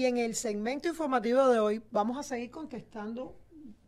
en 0.05 0.17
el 0.17 0.35
segmento 0.35 0.87
informativo 0.87 1.47
de 1.49 1.59
hoy 1.59 1.81
vamos 1.91 2.17
a 2.17 2.23
seguir 2.23 2.51
contestando 2.51 3.35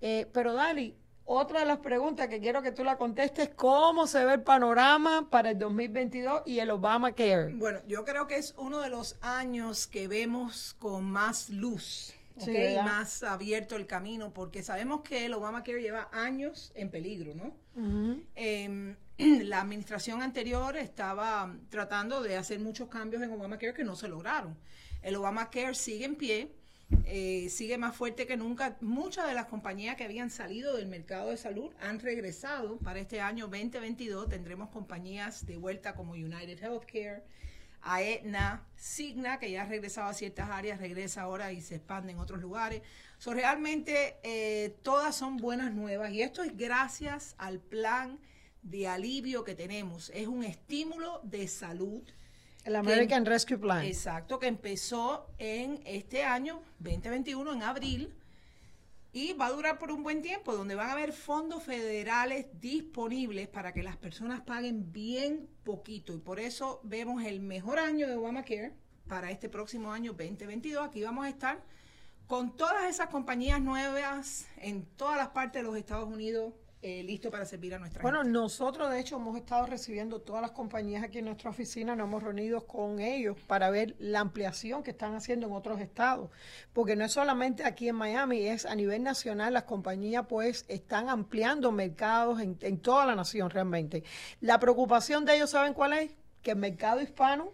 Eh, 0.00 0.26
pero 0.32 0.54
Dali, 0.54 0.96
otra 1.26 1.60
de 1.60 1.66
las 1.66 1.78
preguntas 1.78 2.28
que 2.28 2.40
quiero 2.40 2.62
que 2.62 2.72
tú 2.72 2.84
la 2.84 2.96
contestes, 2.96 3.50
¿cómo 3.54 4.06
se 4.06 4.24
ve 4.24 4.34
el 4.34 4.42
panorama 4.42 5.28
para 5.28 5.50
el 5.50 5.58
2022 5.58 6.42
y 6.46 6.60
el 6.60 6.70
Obamacare? 6.70 7.52
Bueno, 7.54 7.80
yo 7.86 8.04
creo 8.04 8.26
que 8.26 8.36
es 8.36 8.54
uno 8.56 8.80
de 8.80 8.88
los 8.88 9.16
años 9.20 9.86
que 9.86 10.08
vemos 10.08 10.74
con 10.78 11.04
más 11.04 11.50
luz. 11.50 12.14
Sí, 12.38 12.50
¿ok? 12.50 12.56
¿verdad? 12.56 12.84
más 12.84 13.22
abierto 13.22 13.76
el 13.76 13.86
camino, 13.86 14.32
porque 14.32 14.62
sabemos 14.62 15.00
que 15.00 15.24
el 15.24 15.34
Obamacare 15.34 15.80
lleva 15.80 16.08
años 16.12 16.70
en 16.74 16.90
peligro, 16.90 17.34
¿no? 17.34 17.54
Eh, 18.34 18.94
la 19.18 19.62
administración 19.62 20.22
anterior 20.22 20.76
estaba 20.76 21.54
tratando 21.70 22.22
de 22.22 22.36
hacer 22.36 22.60
muchos 22.60 22.88
cambios 22.88 23.22
en 23.22 23.32
Obamacare 23.32 23.74
que 23.74 23.84
no 23.84 23.96
se 23.96 24.08
lograron. 24.08 24.56
El 25.02 25.16
Obamacare 25.16 25.74
sigue 25.74 26.04
en 26.04 26.16
pie, 26.16 26.52
eh, 27.04 27.48
sigue 27.50 27.78
más 27.78 27.96
fuerte 27.96 28.26
que 28.26 28.36
nunca. 28.36 28.76
Muchas 28.80 29.26
de 29.26 29.34
las 29.34 29.46
compañías 29.46 29.96
que 29.96 30.04
habían 30.04 30.30
salido 30.30 30.76
del 30.76 30.86
mercado 30.86 31.30
de 31.30 31.36
salud 31.36 31.72
han 31.80 31.98
regresado 31.98 32.78
para 32.78 33.00
este 33.00 33.20
año 33.20 33.48
2022. 33.48 34.28
Tendremos 34.28 34.68
compañías 34.70 35.46
de 35.46 35.56
vuelta 35.56 35.94
como 35.94 36.12
United 36.12 36.62
Healthcare, 36.62 37.24
Aetna, 37.82 38.66
Cigna, 38.76 39.38
que 39.38 39.50
ya 39.50 39.62
ha 39.62 39.66
regresado 39.66 40.08
a 40.08 40.14
ciertas 40.14 40.48
áreas, 40.50 40.80
regresa 40.80 41.22
ahora 41.22 41.52
y 41.52 41.60
se 41.60 41.76
expande 41.76 42.12
en 42.12 42.18
otros 42.18 42.40
lugares. 42.40 42.82
So, 43.18 43.32
realmente 43.32 44.16
eh, 44.22 44.76
todas 44.82 45.16
son 45.16 45.38
buenas 45.38 45.72
nuevas 45.72 46.12
y 46.12 46.22
esto 46.22 46.42
es 46.42 46.56
gracias 46.56 47.34
al 47.38 47.58
plan 47.58 48.18
de 48.62 48.88
alivio 48.88 49.44
que 49.44 49.54
tenemos. 49.54 50.10
Es 50.14 50.26
un 50.26 50.44
estímulo 50.44 51.20
de 51.24 51.48
salud. 51.48 52.02
El 52.66 52.74
American 52.74 53.24
Rescue 53.24 53.58
Plan. 53.58 53.84
Exacto, 53.84 54.40
que 54.40 54.48
empezó 54.48 55.28
en 55.38 55.80
este 55.84 56.24
año 56.24 56.60
2021, 56.80 57.52
en 57.52 57.62
abril, 57.62 58.12
y 59.12 59.34
va 59.34 59.46
a 59.46 59.52
durar 59.52 59.78
por 59.78 59.92
un 59.92 60.02
buen 60.02 60.20
tiempo, 60.20 60.52
donde 60.52 60.74
van 60.74 60.88
a 60.88 60.94
haber 60.94 61.12
fondos 61.12 61.62
federales 61.62 62.46
disponibles 62.60 63.46
para 63.46 63.72
que 63.72 63.84
las 63.84 63.96
personas 63.96 64.40
paguen 64.40 64.92
bien 64.92 65.48
poquito. 65.62 66.12
Y 66.12 66.18
por 66.18 66.40
eso 66.40 66.80
vemos 66.82 67.22
el 67.22 67.38
mejor 67.38 67.78
año 67.78 68.08
de 68.08 68.16
Obamacare 68.16 68.72
para 69.06 69.30
este 69.30 69.48
próximo 69.48 69.92
año 69.92 70.10
2022. 70.14 70.88
Aquí 70.88 71.04
vamos 71.04 71.24
a 71.24 71.28
estar 71.28 71.62
con 72.26 72.56
todas 72.56 72.90
esas 72.90 73.10
compañías 73.10 73.60
nuevas 73.60 74.48
en 74.56 74.84
todas 74.96 75.16
las 75.16 75.28
partes 75.28 75.62
de 75.62 75.68
los 75.68 75.76
Estados 75.76 76.08
Unidos, 76.08 76.52
eh, 76.88 77.02
listo 77.02 77.32
para 77.32 77.44
servir 77.44 77.74
a 77.74 77.80
nuestra 77.80 78.00
Bueno, 78.00 78.18
gente. 78.18 78.30
nosotros 78.30 78.88
de 78.90 79.00
hecho 79.00 79.16
hemos 79.16 79.36
estado 79.36 79.66
recibiendo 79.66 80.20
todas 80.20 80.40
las 80.40 80.52
compañías 80.52 81.02
aquí 81.02 81.18
en 81.18 81.24
nuestra 81.24 81.50
oficina, 81.50 81.96
nos 81.96 82.06
hemos 82.06 82.22
reunido 82.22 82.64
con 82.64 83.00
ellos 83.00 83.36
para 83.48 83.70
ver 83.70 83.96
la 83.98 84.20
ampliación 84.20 84.84
que 84.84 84.92
están 84.92 85.16
haciendo 85.16 85.48
en 85.48 85.52
otros 85.52 85.80
estados, 85.80 86.30
porque 86.72 86.94
no 86.94 87.04
es 87.04 87.10
solamente 87.10 87.64
aquí 87.64 87.88
en 87.88 87.96
Miami, 87.96 88.46
es 88.46 88.66
a 88.66 88.76
nivel 88.76 89.02
nacional, 89.02 89.52
las 89.52 89.64
compañías 89.64 90.26
pues 90.28 90.64
están 90.68 91.08
ampliando 91.08 91.72
mercados 91.72 92.40
en, 92.40 92.56
en 92.60 92.78
toda 92.78 93.04
la 93.04 93.16
nación 93.16 93.50
realmente. 93.50 94.04
La 94.40 94.60
preocupación 94.60 95.24
de 95.24 95.34
ellos, 95.34 95.50
¿saben 95.50 95.74
cuál 95.74 95.92
es? 95.94 96.14
Que 96.40 96.52
el 96.52 96.58
mercado 96.58 97.00
hispano 97.00 97.50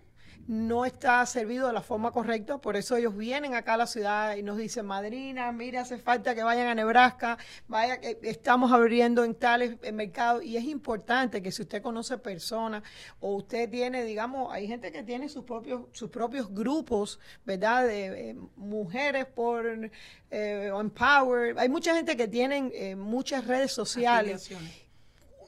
no 0.48 0.84
está 0.84 1.24
servido 1.26 1.66
de 1.66 1.72
la 1.72 1.82
forma 1.82 2.10
correcta, 2.10 2.58
por 2.58 2.76
eso 2.76 2.96
ellos 2.96 3.16
vienen 3.16 3.54
acá 3.54 3.74
a 3.74 3.76
la 3.76 3.86
ciudad 3.86 4.36
y 4.36 4.42
nos 4.42 4.56
dicen, 4.56 4.86
madrina, 4.86 5.52
mire, 5.52 5.78
hace 5.78 5.98
falta 5.98 6.34
que 6.34 6.42
vayan 6.42 6.66
a 6.66 6.74
Nebraska, 6.74 7.38
vaya 7.68 8.00
que 8.00 8.18
estamos 8.22 8.72
abriendo 8.72 9.24
en 9.24 9.34
tales 9.34 9.76
mercados 9.92 10.44
y 10.44 10.56
es 10.56 10.64
importante 10.64 11.42
que 11.42 11.52
si 11.52 11.62
usted 11.62 11.82
conoce 11.82 12.18
personas 12.18 12.82
o 13.20 13.36
usted 13.36 13.70
tiene, 13.70 14.04
digamos, 14.04 14.52
hay 14.52 14.66
gente 14.66 14.90
que 14.92 15.02
tiene 15.02 15.28
sus 15.28 15.44
propios, 15.44 15.82
sus 15.92 16.10
propios 16.10 16.52
grupos, 16.52 17.20
¿verdad? 17.44 17.86
De 17.86 18.30
eh, 18.30 18.36
mujeres 18.56 19.26
por 19.26 19.90
eh, 20.30 20.70
Empower, 20.78 21.58
hay 21.58 21.68
mucha 21.68 21.94
gente 21.94 22.16
que 22.16 22.28
tienen 22.28 22.70
eh, 22.74 22.96
muchas 22.96 23.46
redes 23.46 23.72
sociales 23.72 24.02
Afiliaciones. 24.46 24.81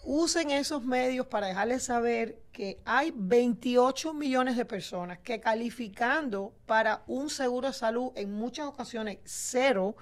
Usen 0.05 0.51
esos 0.51 0.85
medios 0.85 1.27
para 1.27 1.47
dejarles 1.49 1.85
saber 1.85 2.41
que 2.53 2.81
hay 2.85 3.13
28 3.15 4.15
millones 4.15 4.57
de 4.57 4.65
personas 4.65 5.19
que 5.19 5.41
calificando 5.41 6.55
para 6.67 7.03
un 7.07 7.31
seguro 7.31 7.69
de 7.69 7.75
salud 7.75 8.13
en 8.15 8.33
muchas 8.33 8.67
ocasiones 8.67 9.19
cero, 9.25 9.97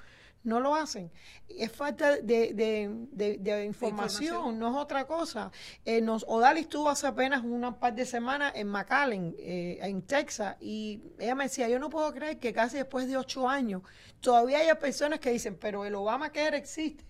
no 0.45 0.59
lo 0.59 0.75
hacen. 0.75 1.11
Es 1.49 1.71
falta 1.71 2.17
de, 2.17 2.53
de- 2.53 2.91
de- 3.12 3.38
de 3.38 3.65
información, 3.65 4.25
información. 4.25 4.59
no 4.59 4.71
es 4.71 4.77
otra 4.77 5.07
cosa. 5.07 5.53
Eh, 5.85 6.01
nos, 6.01 6.25
Odalis 6.27 6.62
estuvo 6.65 6.88
hace 6.91 7.07
apenas 7.07 7.45
una 7.45 7.79
par 7.79 7.95
de 7.95 8.05
semanas 8.05 8.53
en 8.57 8.67
McAllen, 8.67 9.37
eh, 9.38 9.79
en 9.83 10.03
Texas, 10.03 10.57
y 10.61 11.01
ella 11.21 11.37
me 11.37 11.45
decía, 11.45 11.69
yo 11.69 11.79
no 11.79 11.91
puedo 11.91 12.12
creer 12.12 12.41
que 12.41 12.53
casi 12.53 12.77
después 12.77 13.07
de 13.07 13.17
ocho 13.17 13.49
años 13.49 13.83
todavía 14.21 14.59
haya 14.59 14.81
personas 14.81 15.21
que 15.21 15.31
dicen, 15.31 15.57
pero 15.57 15.85
el 15.85 15.95
Obamacare 15.95 16.57
existe. 16.57 17.05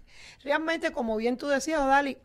Realmente, 0.44 0.92
como 0.92 1.16
bien 1.16 1.38
tú 1.38 1.48
decías, 1.48 1.81
Odali, 1.81 2.18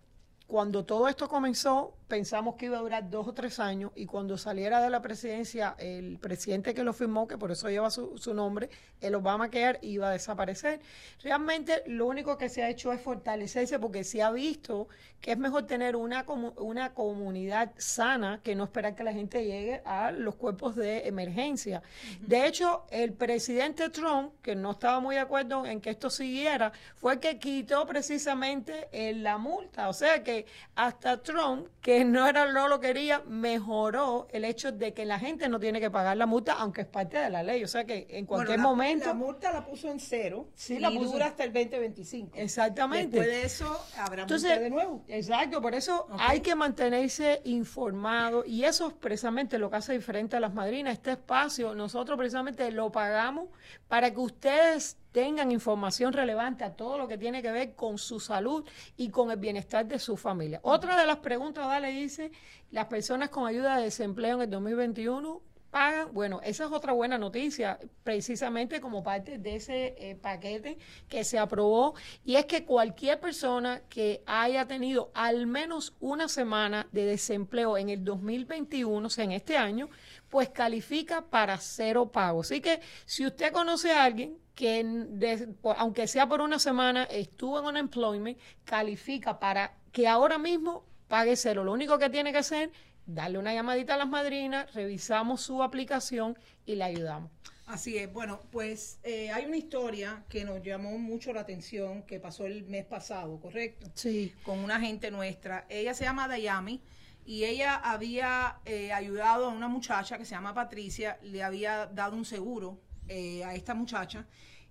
cuando 0.48 0.86
todo 0.86 1.08
esto 1.08 1.28
comenzó, 1.28 1.97
pensamos 2.08 2.56
que 2.56 2.68
iba 2.68 2.78
a 2.78 2.82
durar 2.82 3.10
dos 3.10 3.28
o 3.28 3.34
tres 3.34 3.60
años 3.60 3.92
y 3.96 4.06
cuando 4.06 4.38
saliera 4.38 4.82
de 4.82 4.90
la 4.90 5.02
presidencia 5.02 5.76
el 5.78 6.18
presidente 6.20 6.74
que 6.74 6.84
lo 6.84 6.94
firmó, 6.94 7.28
que 7.28 7.38
por 7.38 7.52
eso 7.52 7.70
lleva 7.70 7.90
su, 7.92 8.18
su 8.18 8.34
nombre, 8.34 8.70
el 9.02 9.16
Obamacare 9.16 9.80
iba 9.82 10.10
a 10.10 10.12
desaparecer. 10.12 10.80
Realmente 11.22 11.84
lo 11.88 12.08
único 12.08 12.38
que 12.38 12.50
se 12.50 12.64
ha 12.64 12.70
hecho 12.70 12.94
es 12.94 13.02
fortalecerse 13.02 13.80
porque 13.80 14.04
se 14.04 14.22
ha 14.22 14.32
visto 14.32 14.88
que 15.22 15.32
es 15.32 15.38
mejor 15.38 15.66
tener 15.66 15.96
una, 15.96 16.26
una 16.58 16.94
comunidad 16.94 17.72
sana 17.78 18.40
que 18.44 18.56
no 18.56 18.66
esperar 18.66 18.96
que 18.96 19.04
la 19.04 19.14
gente 19.14 19.44
llegue 19.44 19.82
a 19.84 20.12
los 20.12 20.36
cuerpos 20.36 20.76
de 20.76 21.08
emergencia. 21.08 21.82
De 22.22 22.46
hecho, 22.46 22.86
el 22.92 23.14
presidente 23.14 23.90
Trump, 23.90 24.34
que 24.42 24.56
no 24.56 24.72
estaba 24.72 25.00
muy 25.00 25.16
de 25.16 25.22
acuerdo 25.22 25.66
en 25.66 25.82
que 25.82 25.90
esto 25.90 26.10
siguiera, 26.10 26.72
fue 26.96 27.14
el 27.14 27.20
que 27.20 27.40
quitó 27.40 27.86
precisamente 27.88 28.88
eh, 28.92 29.14
la 29.14 29.38
multa. 29.38 29.90
O 29.90 29.94
sea 29.94 30.24
que 30.24 30.46
hasta 30.76 31.22
Trump, 31.22 31.68
que 31.82 31.97
no 32.06 32.28
era 32.28 32.52
no 32.52 32.68
lo 32.68 32.80
quería, 32.80 33.22
mejoró 33.28 34.28
el 34.32 34.46
hecho 34.46 34.72
de 34.72 34.94
que 34.94 35.06
la 35.06 35.20
gente 35.20 35.48
no 35.50 35.60
tiene 35.60 35.80
que 35.80 35.90
pagar 35.90 36.18
la 36.18 36.26
multa, 36.26 36.54
aunque 36.54 36.82
es 36.82 36.88
parte 36.88 37.18
de 37.18 37.30
la 37.30 37.44
ley. 37.44 37.64
O 37.64 37.68
sea 37.68 37.86
que 37.86 38.08
en 38.10 38.26
cualquier 38.26 38.58
Bueno, 38.58 38.64
la- 38.64 38.70
momento. 38.70 39.06
La 39.08 39.14
multa 39.14 39.52
la 39.52 39.66
puso 39.66 39.90
en 39.90 40.00
cero 40.00 40.48
Sí, 40.56 40.76
y 40.76 40.80
la 40.80 40.90
puso- 40.90 41.12
dura 41.12 41.28
hasta 41.28 41.44
el 41.44 41.54
2025. 41.54 42.38
Exactamente. 42.38 43.18
Después 43.18 43.28
de 43.28 43.46
eso 43.46 43.80
habrá 43.98 44.24
Entonces, 44.24 44.50
multa 44.50 44.64
de 44.64 44.70
nuevo. 44.70 45.04
Exacto, 45.08 45.62
por 45.62 45.74
eso 45.76 46.08
hay 46.20 46.42
que 46.42 46.56
mantenerse 46.56 47.42
informado 47.46 48.44
y 48.46 48.64
eso 48.64 48.88
es 48.88 48.94
precisamente 48.94 49.58
lo 49.58 49.70
que 49.70 49.78
hace 49.78 49.94
diferente 49.94 50.36
a 50.36 50.40
las 50.40 50.54
madrinas. 50.54 50.94
Este 50.94 51.12
espacio 51.12 51.74
nosotros 51.76 52.18
precisamente 52.18 52.72
lo 52.72 52.92
pagamos 52.92 53.50
para 53.88 54.12
que 54.12 54.20
ustedes 54.20 54.98
tengan 55.18 55.52
información 55.52 56.14
relevante 56.14 56.64
a 56.64 56.76
todo 56.76 56.96
lo 56.96 57.08
que 57.08 57.18
tiene 57.18 57.42
que 57.42 57.52
ver 57.52 57.74
con 57.74 57.98
su 57.98 58.20
salud 58.20 58.64
y 58.98 59.10
con 59.10 59.32
el 59.32 59.38
bienestar 59.38 59.84
de 59.88 59.98
su 59.98 60.16
familia. 60.16 60.60
Otra 60.62 60.96
de 60.96 61.08
las 61.08 61.18
preguntas, 61.18 61.66
Dale, 61.66 61.90
dice, 61.90 62.32
las 62.70 62.86
personas 62.86 63.30
con 63.30 63.48
ayuda 63.48 63.78
de 63.78 63.86
desempleo 63.86 64.36
en 64.36 64.42
el 64.44 64.50
2021 64.52 65.42
pagan, 65.72 66.14
bueno, 66.14 66.40
esa 66.44 66.66
es 66.66 66.72
otra 66.72 66.94
buena 66.94 67.18
noticia, 67.18 67.80
precisamente 68.04 68.80
como 68.80 69.02
parte 69.02 69.40
de 69.40 69.56
ese 69.56 69.96
eh, 69.98 70.16
paquete 70.22 70.78
que 71.10 71.24
se 71.24 71.40
aprobó, 71.40 71.96
y 72.24 72.36
es 72.36 72.46
que 72.46 72.64
cualquier 72.64 73.20
persona 73.20 73.82
que 73.90 74.22
haya 74.28 74.68
tenido 74.68 75.10
al 75.16 75.48
menos 75.48 75.96
una 76.00 76.28
semana 76.28 76.88
de 76.92 77.06
desempleo 77.06 77.76
en 77.76 77.90
el 77.90 78.04
2021, 78.04 79.08
o 79.08 79.10
sea, 79.10 79.24
en 79.24 79.32
este 79.32 79.58
año, 79.58 79.90
pues 80.30 80.50
califica 80.50 81.26
para 81.26 81.58
cero 81.58 82.12
pago. 82.12 82.42
Así 82.42 82.62
que 82.62 82.82
si 83.08 83.26
usted 83.26 83.52
conoce 83.52 83.92
a 83.92 84.04
alguien 84.04 84.38
que, 84.58 85.48
aunque 85.78 86.08
sea 86.08 86.28
por 86.28 86.42
una 86.42 86.58
semana, 86.58 87.04
estuvo 87.04 87.60
en 87.60 87.66
un 87.66 87.78
employment, 87.78 88.40
califica 88.66 89.40
para 89.40 89.78
que 89.92 90.08
ahora 90.08 90.40
mismo 90.40 90.84
pague 91.08 91.36
cero. 91.36 91.64
Lo 91.64 91.72
único 91.72 92.00
que 92.00 92.10
tiene 92.10 92.32
que 92.32 92.40
hacer 92.40 92.72
darle 93.06 93.38
una 93.38 93.54
llamadita 93.54 93.94
a 93.94 93.98
las 93.98 94.10
madrinas, 94.10 94.74
revisamos 94.74 95.42
su 95.42 95.62
aplicación 95.62 96.38
y 96.66 96.74
le 96.74 96.84
ayudamos. 96.86 97.32
Así 97.68 97.98
es, 97.98 98.12
bueno, 98.12 98.40
pues 98.52 99.00
eh, 99.04 99.30
hay 99.30 99.46
una 99.46 99.58
historia 99.58 100.24
que 100.28 100.44
nos 100.44 100.64
llamó 100.64 100.98
mucho 100.98 101.32
la 101.34 101.42
atención 101.42 102.02
que 102.04 102.20
pasó 102.20 102.48
el 102.48 102.64
mes 102.64 102.86
pasado, 102.86 103.40
¿correcto? 103.40 103.92
Sí. 103.94 104.34
Con 104.44 104.58
una 104.60 104.80
gente 104.80 105.12
nuestra. 105.12 105.68
Ella 105.70 105.94
se 105.94 106.06
llama 106.06 106.28
Dayami 106.28 106.82
y 107.26 107.44
ella 107.44 107.76
había 107.76 108.58
eh, 108.66 108.92
ayudado 108.92 109.46
a 109.46 109.50
una 109.50 109.68
muchacha 109.68 110.18
que 110.18 110.26
se 110.26 110.32
llama 110.32 110.56
Patricia, 110.56 111.20
le 111.22 111.44
había 111.44 111.86
dado 111.86 112.16
un 112.16 112.26
seguro 112.26 112.80
eh, 113.08 113.44
a 113.44 113.56
esta 113.56 113.74
muchacha. 113.74 114.28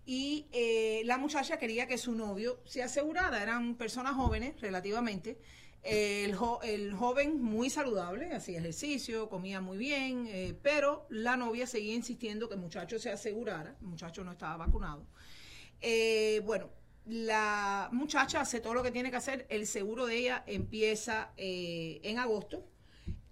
Y 0.08 0.46
la 1.04 1.18
muchacha 1.18 1.58
quería 1.58 1.88
que 1.88 1.98
su 1.98 2.14
novio 2.14 2.60
se 2.64 2.80
asegurara, 2.80 3.42
eran 3.42 3.74
personas 3.74 4.14
jóvenes 4.14 4.60
relativamente. 4.60 5.36
El, 5.86 6.34
joven 6.34 7.40
muy 7.40 7.70
saludable, 7.70 8.34
hacía 8.34 8.58
ejercicio, 8.58 9.28
comía 9.28 9.60
muy 9.60 9.78
bien, 9.78 10.26
eh, 10.28 10.58
pero 10.60 11.06
la 11.10 11.36
novia 11.36 11.64
seguía 11.64 11.94
insistiendo 11.94 12.48
que 12.48 12.54
el 12.54 12.60
muchacho 12.60 12.98
se 12.98 13.10
asegurara, 13.10 13.76
el 13.80 13.86
muchacho 13.86 14.24
no 14.24 14.32
estaba 14.32 14.56
vacunado. 14.56 15.06
Eh, 15.80 16.42
bueno, 16.44 16.70
la 17.04 17.88
muchacha 17.92 18.40
hace 18.40 18.60
todo 18.60 18.74
lo 18.74 18.82
que 18.82 18.90
tiene 18.90 19.12
que 19.12 19.16
hacer, 19.16 19.46
el 19.48 19.64
seguro 19.68 20.06
de 20.06 20.16
ella 20.16 20.42
empieza 20.48 21.30
eh, 21.36 22.00
en 22.02 22.18
agosto 22.18 22.64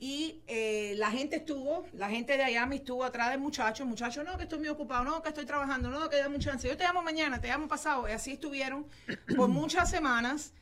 y 0.05 0.43
la 0.97 1.11
gente 1.11 1.37
estuvo, 1.37 1.87
la 1.95 2.11
gente 2.11 2.37
de 2.37 2.43
Miami 2.43 2.77
estuvo 2.77 3.05
atrás 3.05 3.31
del 3.31 3.40
muchacho, 3.40 3.85
el 3.85 3.88
muchacho, 3.88 4.23
no, 4.23 4.37
que 4.37 4.43
estoy 4.43 4.59
muy 4.59 4.69
ocupado, 4.69 5.03
no, 5.03 5.23
que 5.23 5.31
estoy 5.31 5.47
trabajando, 5.47 5.88
no, 5.88 6.11
que 6.11 6.19
da 6.19 6.29
mucha 6.29 6.51
chance, 6.51 6.69
yo 6.69 6.77
te 6.77 6.85
llamo 6.85 7.03
mañana, 7.03 7.40
te 7.40 7.49
llamo 7.49 7.69
pasado, 7.69 8.07
y 8.07 8.12
así 8.12 8.33
estuvieron 8.33 8.87
por 9.35 9.49
muchas 9.61 9.88
semanas 9.88 10.53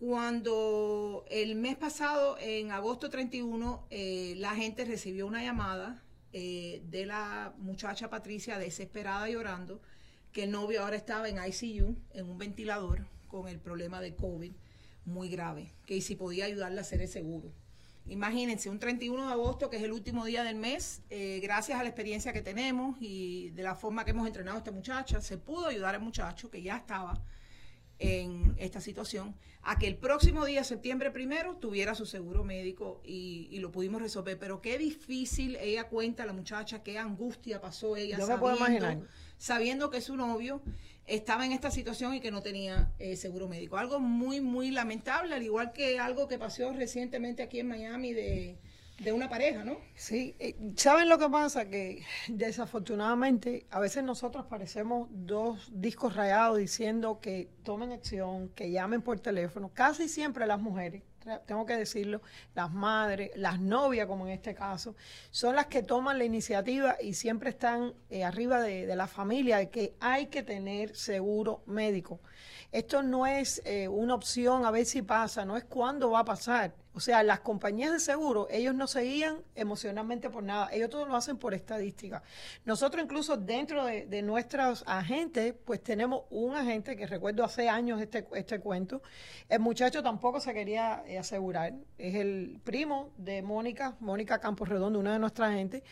cuando 0.00 1.26
el 1.28 1.56
mes 1.56 1.76
pasado, 1.76 2.38
en 2.40 2.72
agosto 2.72 3.10
31, 3.10 3.86
eh, 3.90 4.34
la 4.38 4.56
gente 4.56 4.86
recibió 4.86 5.26
una 5.26 5.42
llamada 5.42 6.02
eh, 6.32 6.82
de 6.86 7.04
la 7.04 7.52
muchacha 7.58 8.08
Patricia 8.08 8.58
desesperada 8.58 9.28
llorando, 9.28 9.82
que 10.32 10.44
el 10.44 10.52
novio 10.52 10.82
ahora 10.82 10.96
estaba 10.96 11.28
en 11.28 11.36
ICU, 11.36 11.96
en 12.14 12.30
un 12.30 12.38
ventilador, 12.38 13.06
con 13.28 13.46
el 13.46 13.60
problema 13.60 14.00
de 14.00 14.16
COVID 14.16 14.52
muy 15.04 15.28
grave, 15.28 15.74
que 15.84 16.00
si 16.00 16.16
podía 16.16 16.46
ayudarle 16.46 16.78
a 16.78 16.80
hacer 16.80 17.02
el 17.02 17.08
seguro. 17.08 17.52
Imagínense, 18.06 18.68
un 18.68 18.78
31 18.78 19.26
de 19.26 19.32
agosto, 19.32 19.70
que 19.70 19.76
es 19.76 19.82
el 19.82 19.92
último 19.92 20.24
día 20.24 20.42
del 20.42 20.56
mes, 20.56 21.02
eh, 21.10 21.38
gracias 21.42 21.78
a 21.78 21.82
la 21.82 21.88
experiencia 21.88 22.32
que 22.32 22.42
tenemos 22.42 22.96
y 23.00 23.50
de 23.50 23.62
la 23.62 23.74
forma 23.74 24.04
que 24.04 24.10
hemos 24.10 24.26
entrenado 24.26 24.56
a 24.56 24.58
esta 24.58 24.72
muchacha, 24.72 25.20
se 25.20 25.38
pudo 25.38 25.66
ayudar 25.66 25.94
al 25.94 26.00
muchacho 26.00 26.50
que 26.50 26.60
ya 26.62 26.76
estaba 26.76 27.22
en 28.00 28.56
esta 28.58 28.80
situación 28.80 29.36
a 29.62 29.78
que 29.78 29.86
el 29.86 29.96
próximo 29.96 30.46
día, 30.46 30.64
septiembre 30.64 31.10
primero, 31.10 31.56
tuviera 31.56 31.94
su 31.94 32.06
seguro 32.06 32.42
médico 32.44 33.02
y, 33.04 33.58
lo 33.60 33.70
pudimos 33.70 34.00
resolver. 34.00 34.38
Pero 34.38 34.62
qué 34.62 34.78
difícil, 34.78 35.56
ella 35.56 35.84
cuenta, 35.88 36.24
la 36.24 36.32
muchacha, 36.32 36.82
qué 36.82 36.98
angustia 36.98 37.60
pasó 37.60 37.96
ella 37.96 38.18
sabiendo, 38.18 39.06
sabiendo 39.36 39.90
que 39.90 40.00
su 40.00 40.16
novio 40.16 40.62
estaba 41.10 41.44
en 41.44 41.52
esta 41.52 41.70
situación 41.70 42.14
y 42.14 42.20
que 42.20 42.30
no 42.30 42.42
tenía 42.42 42.92
eh, 42.98 43.16
seguro 43.16 43.48
médico. 43.48 43.76
Algo 43.76 44.00
muy, 44.00 44.40
muy 44.40 44.70
lamentable, 44.70 45.34
al 45.34 45.42
igual 45.42 45.72
que 45.72 45.98
algo 45.98 46.28
que 46.28 46.38
pasó 46.38 46.72
recientemente 46.72 47.42
aquí 47.42 47.60
en 47.60 47.68
Miami 47.68 48.12
de 48.12 48.58
de 49.00 49.12
una 49.12 49.28
pareja, 49.28 49.64
¿no? 49.64 49.78
Sí, 49.94 50.36
eh, 50.38 50.54
¿saben 50.76 51.08
lo 51.08 51.18
que 51.18 51.28
pasa? 51.28 51.68
Que 51.68 52.04
desafortunadamente 52.28 53.66
a 53.70 53.80
veces 53.80 54.04
nosotros 54.04 54.44
parecemos 54.46 55.08
dos 55.10 55.70
discos 55.72 56.14
rayados 56.14 56.58
diciendo 56.58 57.18
que 57.20 57.48
tomen 57.64 57.92
acción, 57.92 58.50
que 58.50 58.70
llamen 58.70 59.00
por 59.00 59.18
teléfono, 59.18 59.70
casi 59.72 60.08
siempre 60.08 60.46
las 60.46 60.60
mujeres 60.60 61.02
tengo 61.46 61.66
que 61.66 61.76
decirlo, 61.76 62.22
las 62.54 62.72
madres, 62.72 63.30
las 63.36 63.60
novias, 63.60 64.06
como 64.06 64.26
en 64.26 64.32
este 64.32 64.54
caso, 64.54 64.94
son 65.30 65.56
las 65.56 65.66
que 65.66 65.82
toman 65.82 66.18
la 66.18 66.24
iniciativa 66.24 66.96
y 67.00 67.14
siempre 67.14 67.50
están 67.50 67.94
eh, 68.08 68.24
arriba 68.24 68.60
de, 68.60 68.94
la 68.96 69.06
familia 69.06 69.58
de 69.58 69.70
que 69.70 69.94
hay 70.00 70.26
que 70.26 70.42
tener 70.42 70.96
seguro 70.96 71.62
médico. 71.66 72.20
Esto 72.72 73.02
no 73.02 73.26
es 73.26 73.62
eh, 73.64 73.88
una 73.88 74.14
opción 74.14 74.64
a 74.64 74.70
ver 74.70 74.86
si 74.86 75.02
pasa, 75.02 75.44
no 75.44 75.56
es 75.56 75.64
cuándo 75.64 76.10
va 76.10 76.20
a 76.20 76.24
pasar. 76.24 76.74
O 76.92 76.98
sea, 76.98 77.22
las 77.22 77.40
compañías 77.40 77.92
de 77.92 78.00
seguro, 78.00 78.48
ellos 78.50 78.74
no 78.74 78.88
se 78.88 79.02
guían 79.02 79.38
emocionalmente 79.54 80.28
por 80.28 80.42
nada, 80.42 80.68
ellos 80.72 80.90
todo 80.90 81.06
lo 81.06 81.14
hacen 81.14 81.38
por 81.38 81.54
estadística. 81.54 82.22
Nosotros 82.64 83.04
incluso 83.04 83.36
dentro 83.36 83.84
de, 83.84 84.22
nuestros 84.22 84.82
agentes, 84.86 85.54
pues 85.64 85.82
tenemos 85.82 86.24
un 86.30 86.54
agente 86.56 86.96
que 86.96 87.06
recuerdo 87.06 87.44
hace 87.44 87.68
años 87.68 88.00
este, 88.00 88.26
este 88.34 88.60
cuento, 88.60 89.02
el 89.48 89.60
muchacho 89.60 90.02
tampoco 90.02 90.40
se 90.40 90.52
quería 90.52 91.02
eh, 91.06 91.18
asegurar, 91.18 91.74
es 91.96 92.16
el 92.16 92.60
primo 92.64 93.12
de 93.16 93.40
Mónica, 93.42 93.96
Mónica 94.00 94.40
Campos 94.40 94.68
Redondo, 94.68 94.98
una 94.98 95.12
de 95.12 95.20
nuestras 95.20 95.50
agentes, 95.50 95.82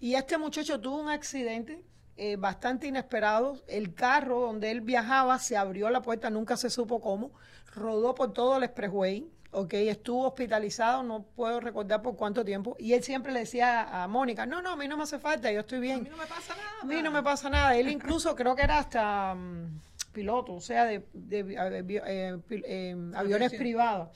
y 0.00 0.14
este 0.14 0.38
muchacho 0.38 0.80
tuvo 0.80 1.00
un 1.00 1.08
accidente 1.08 1.82
eh, 2.20 2.36
bastante 2.36 2.88
inesperado. 2.88 3.62
El 3.68 3.94
carro 3.94 4.40
donde 4.40 4.72
él 4.72 4.80
viajaba 4.80 5.38
se 5.38 5.56
abrió 5.56 5.88
la 5.88 6.02
puerta, 6.02 6.30
nunca 6.30 6.56
se 6.56 6.68
supo 6.68 7.00
cómo, 7.00 7.30
rodó 7.74 8.16
por 8.16 8.32
todo 8.32 8.56
el 8.56 8.64
expressway, 8.64 9.28
ok, 9.50 9.74
estuvo 9.74 10.26
hospitalizado, 10.26 11.02
no 11.02 11.22
puedo 11.22 11.60
recordar 11.60 12.02
por 12.02 12.16
cuánto 12.16 12.44
tiempo, 12.44 12.76
y 12.78 12.92
él 12.92 13.02
siempre 13.02 13.32
le 13.32 13.40
decía 13.40 14.02
a 14.02 14.08
Mónica, 14.08 14.46
no, 14.46 14.60
no, 14.62 14.72
a 14.72 14.76
mí 14.76 14.86
no 14.88 14.96
me 14.96 15.04
hace 15.04 15.18
falta, 15.18 15.50
yo 15.50 15.60
estoy 15.60 15.80
bien. 15.80 16.00
A 16.00 16.02
mí 16.02 16.10
no 16.10 16.16
me 16.16 16.26
pasa 16.26 16.54
nada. 16.54 16.80
A 16.82 16.84
mí 16.84 17.02
no 17.02 17.10
me 17.10 17.22
pasa 17.22 17.50
nada. 17.50 17.76
Él 17.76 17.88
incluso 17.88 18.34
creo 18.34 18.54
que 18.54 18.62
era 18.62 18.78
hasta 18.78 19.34
mm, 19.34 19.80
piloto, 20.12 20.54
o 20.54 20.60
sea, 20.60 20.84
de, 20.84 21.04
eh, 21.14 22.38
eh, 22.50 22.96
aviones 23.14 23.54
privados. 23.54 24.08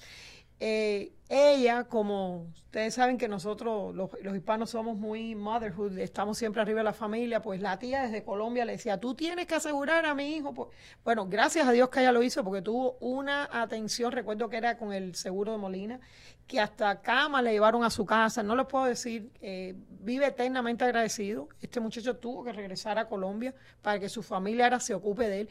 Eh, 0.65 1.13
ella, 1.29 1.83
como 1.89 2.47
ustedes 2.67 2.95
saben 2.95 3.19
que 3.19 3.27
nosotros 3.27 3.93
los, 3.97 4.11
hispanos 4.33 4.71
somos 4.71 4.97
muy 4.97 5.35
motherhood, 5.35 5.99
estamos 5.99 6.39
siempre 6.39 6.63
arriba 6.63 6.79
de 6.79 6.85
la 6.85 6.93
familia, 6.93 7.43
pues 7.43 7.61
la 7.61 7.81
tía 7.81 8.03
desde 8.03 8.23
Colombia 8.23 8.65
le 8.65 8.73
decía, 8.73 9.01
tú 9.01 9.17
tienes 9.17 9.49
que 9.49 9.57
asegurar 9.57 10.07
a 10.07 10.15
mi 10.15 10.37
hijo. 10.37 10.71
Bueno, 11.03 11.27
gracias 11.27 11.67
a 11.67 11.73
Dios 11.73 11.89
que 11.89 11.99
ella 11.99 12.13
lo 12.13 12.23
hizo 12.23 12.45
porque 12.45 12.63
tuvo 12.63 12.97
una 13.01 13.49
atención, 13.51 14.13
recuerdo 14.13 14.49
que 14.49 14.57
era 14.57 14.79
con 14.79 14.93
el 14.93 15.17
seguro 15.17 15.51
de 15.51 15.59
Molina, 15.59 15.99
que 16.47 16.61
hasta 16.61 17.03
cama 17.03 17.43
le 17.43 17.51
llevaron 17.51 17.83
a 17.83 17.91
su 17.91 18.07
casa, 18.07 18.45
no 18.45 18.55
les 18.55 18.67
puedo 18.67 18.85
decir, 18.85 19.33
eh, 19.41 19.75
vive 19.89 20.27
eternamente 20.27 20.85
agradecido. 20.85 21.49
Este 21.61 21.81
muchacho 21.81 22.19
tuvo 22.19 22.45
que 22.45 22.53
regresar 22.53 23.01
a 23.01 23.09
Colombia 23.09 23.53
para 23.81 23.99
que 23.99 24.09
su 24.09 24.23
familia 24.23 24.67
ahora 24.67 24.79
se 24.79 24.95
ocupe 24.95 25.29
de 25.29 25.41
él. 25.41 25.49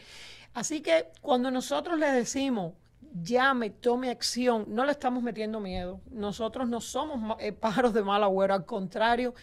Así 0.54 0.80
que 0.80 1.08
cuando 1.20 1.52
nosotros 1.52 2.00
le 2.00 2.10
decimos, 2.14 2.76
llame, 3.14 3.70
tome 3.70 4.10
acción, 4.10 4.66
no 4.68 4.86
le 4.86 4.92
estamos 4.92 5.22
metiendo 5.22 5.60
miedo. 5.60 6.02
Nosotros 6.12 6.68
no 6.68 6.82
somos 6.82 7.38
eh, 7.40 7.52
pájaros 7.52 7.94
de 7.94 8.04
mal 8.04 8.24
agüero, 8.24 8.54
al 8.54 8.66
contrario, 8.66 9.34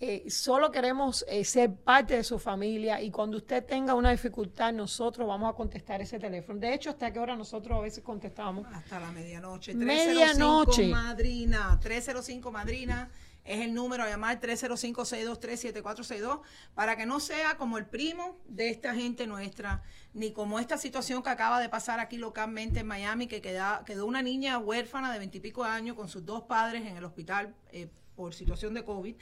eh, 0.00 0.30
solo 0.30 0.70
queremos 0.70 1.24
eh, 1.28 1.44
ser 1.44 1.74
parte 1.74 2.14
de 2.14 2.24
su 2.24 2.38
familia 2.38 3.00
y 3.02 3.10
cuando 3.10 3.36
usted 3.36 3.64
tenga 3.64 3.94
una 3.94 4.10
dificultad, 4.10 4.72
nosotros 4.72 5.26
vamos 5.26 5.52
a 5.52 5.56
contestar 5.56 6.00
ese 6.00 6.18
teléfono. 6.18 6.60
De 6.60 6.72
hecho, 6.72 6.90
¿hasta 6.90 7.12
qué 7.12 7.18
hora 7.18 7.36
nosotros 7.36 7.78
a 7.78 7.80
veces 7.82 8.02
contestamos? 8.02 8.66
Hasta 8.72 9.00
la 9.00 9.10
medianoche. 9.12 9.74
305 9.74 9.86
medianoche. 9.86 10.88
Madrina, 10.88 11.78
305 11.80 12.50
Madrina 12.50 13.10
es 13.44 13.60
el 13.60 13.74
número 13.74 14.04
a 14.04 14.08
llamar 14.08 14.40
305-623-7462 14.40 16.40
para 16.74 16.96
que 16.96 17.04
no 17.06 17.20
sea 17.20 17.56
como 17.56 17.78
el 17.78 17.86
primo 17.86 18.36
de 18.46 18.70
esta 18.70 18.94
gente 18.94 19.26
nuestra, 19.26 19.82
ni 20.12 20.32
como 20.32 20.58
esta 20.58 20.76
situación 20.78 21.22
que 21.22 21.30
acaba 21.30 21.60
de 21.60 21.68
pasar 21.68 22.00
aquí 22.00 22.16
localmente 22.18 22.80
en 22.80 22.86
Miami, 22.86 23.26
que 23.26 23.40
quedó 23.40 24.06
una 24.06 24.22
niña 24.22 24.58
huérfana 24.58 25.12
de 25.12 25.18
veintipico 25.18 25.64
años 25.64 25.96
con 25.96 26.08
sus 26.08 26.26
dos 26.26 26.42
padres 26.42 26.86
en 26.86 26.96
el 26.96 27.04
hospital 27.04 27.54
eh, 27.72 27.88
por 28.16 28.34
situación 28.34 28.74
de 28.74 28.84
COVID 28.84 29.14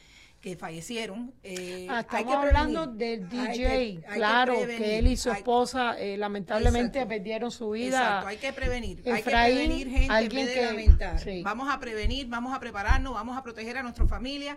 que 0.46 0.56
fallecieron. 0.56 1.34
Eh, 1.42 1.88
ah, 1.90 2.02
estamos 2.02 2.36
hablando 2.36 2.86
del 2.86 3.28
DJ, 3.28 4.00
claro, 4.14 4.54
que, 4.54 5.00
él 5.00 5.08
y 5.08 5.16
su 5.16 5.28
esposa 5.28 5.98
eh, 5.98 6.16
lamentablemente 6.16 7.04
perdieron 7.04 7.50
su 7.50 7.70
vida. 7.70 7.96
Exacto, 7.96 8.28
hay 8.28 8.36
que 8.36 8.52
prevenir, 8.52 9.02
hay 9.06 9.24
que 9.24 9.30
prevenir 9.30 9.90
gente 9.90 10.16
en 10.16 10.28
vez 10.28 10.54
de 10.54 10.66
lamentar. 10.66 11.20
Vamos 11.42 11.68
a 11.68 11.80
prevenir, 11.80 12.28
vamos 12.28 12.54
a 12.54 12.60
prepararnos, 12.60 13.12
vamos 13.12 13.36
a 13.36 13.42
proteger 13.42 13.78
a 13.78 13.82
nuestra 13.82 14.06
familia. 14.06 14.56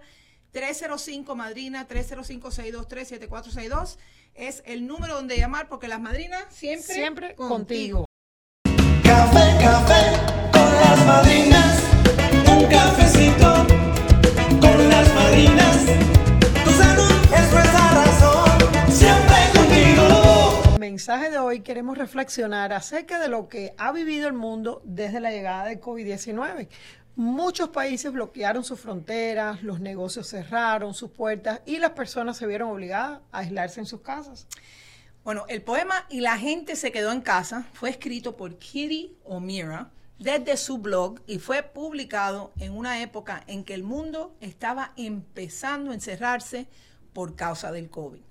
305 0.51 1.35
Madrina 1.35 1.87
305-623-7462 1.87 3.97
es 4.35 4.61
el 4.67 4.85
número 4.85 5.15
donde 5.15 5.37
llamar 5.37 5.69
porque 5.69 5.87
las 5.87 5.99
madrinas 5.99 6.45
siempre, 6.49 6.93
Siempre 6.93 7.33
contigo. 7.33 8.05
Café, 9.01 9.57
café 9.59 10.03
con 10.51 10.71
las 10.71 11.03
madrinas. 11.07 11.58
Mensaje 20.89 21.29
de 21.29 21.37
hoy 21.37 21.59
queremos 21.59 21.99
reflexionar 21.99 22.73
acerca 22.73 23.19
de 23.19 23.27
lo 23.27 23.47
que 23.47 23.75
ha 23.77 23.91
vivido 23.91 24.27
el 24.27 24.33
mundo 24.33 24.81
desde 24.83 25.19
la 25.19 25.29
llegada 25.29 25.65
del 25.65 25.79
COVID-19. 25.79 26.67
Muchos 27.15 27.69
países 27.69 28.11
bloquearon 28.11 28.63
sus 28.63 28.79
fronteras, 28.79 29.61
los 29.61 29.79
negocios 29.79 30.27
cerraron 30.27 30.95
sus 30.95 31.11
puertas 31.11 31.61
y 31.67 31.77
las 31.77 31.91
personas 31.91 32.37
se 32.37 32.47
vieron 32.47 32.71
obligadas 32.71 33.19
a 33.31 33.37
aislarse 33.37 33.79
en 33.79 33.85
sus 33.85 34.01
casas. 34.01 34.47
Bueno, 35.23 35.45
el 35.47 35.61
poema 35.61 36.07
Y 36.09 36.21
la 36.21 36.39
gente 36.39 36.75
se 36.75 36.91
quedó 36.91 37.11
en 37.11 37.21
casa 37.21 37.67
fue 37.73 37.91
escrito 37.91 38.35
por 38.35 38.57
Kitty 38.57 39.15
O'Meara 39.25 39.91
desde 40.17 40.57
su 40.57 40.79
blog 40.79 41.19
y 41.27 41.37
fue 41.37 41.61
publicado 41.61 42.51
en 42.57 42.75
una 42.75 43.03
época 43.03 43.43
en 43.45 43.63
que 43.63 43.75
el 43.75 43.83
mundo 43.83 44.35
estaba 44.41 44.93
empezando 44.97 45.91
a 45.91 45.93
encerrarse 45.93 46.67
por 47.13 47.35
causa 47.35 47.71
del 47.71 47.91
COVID. 47.91 48.21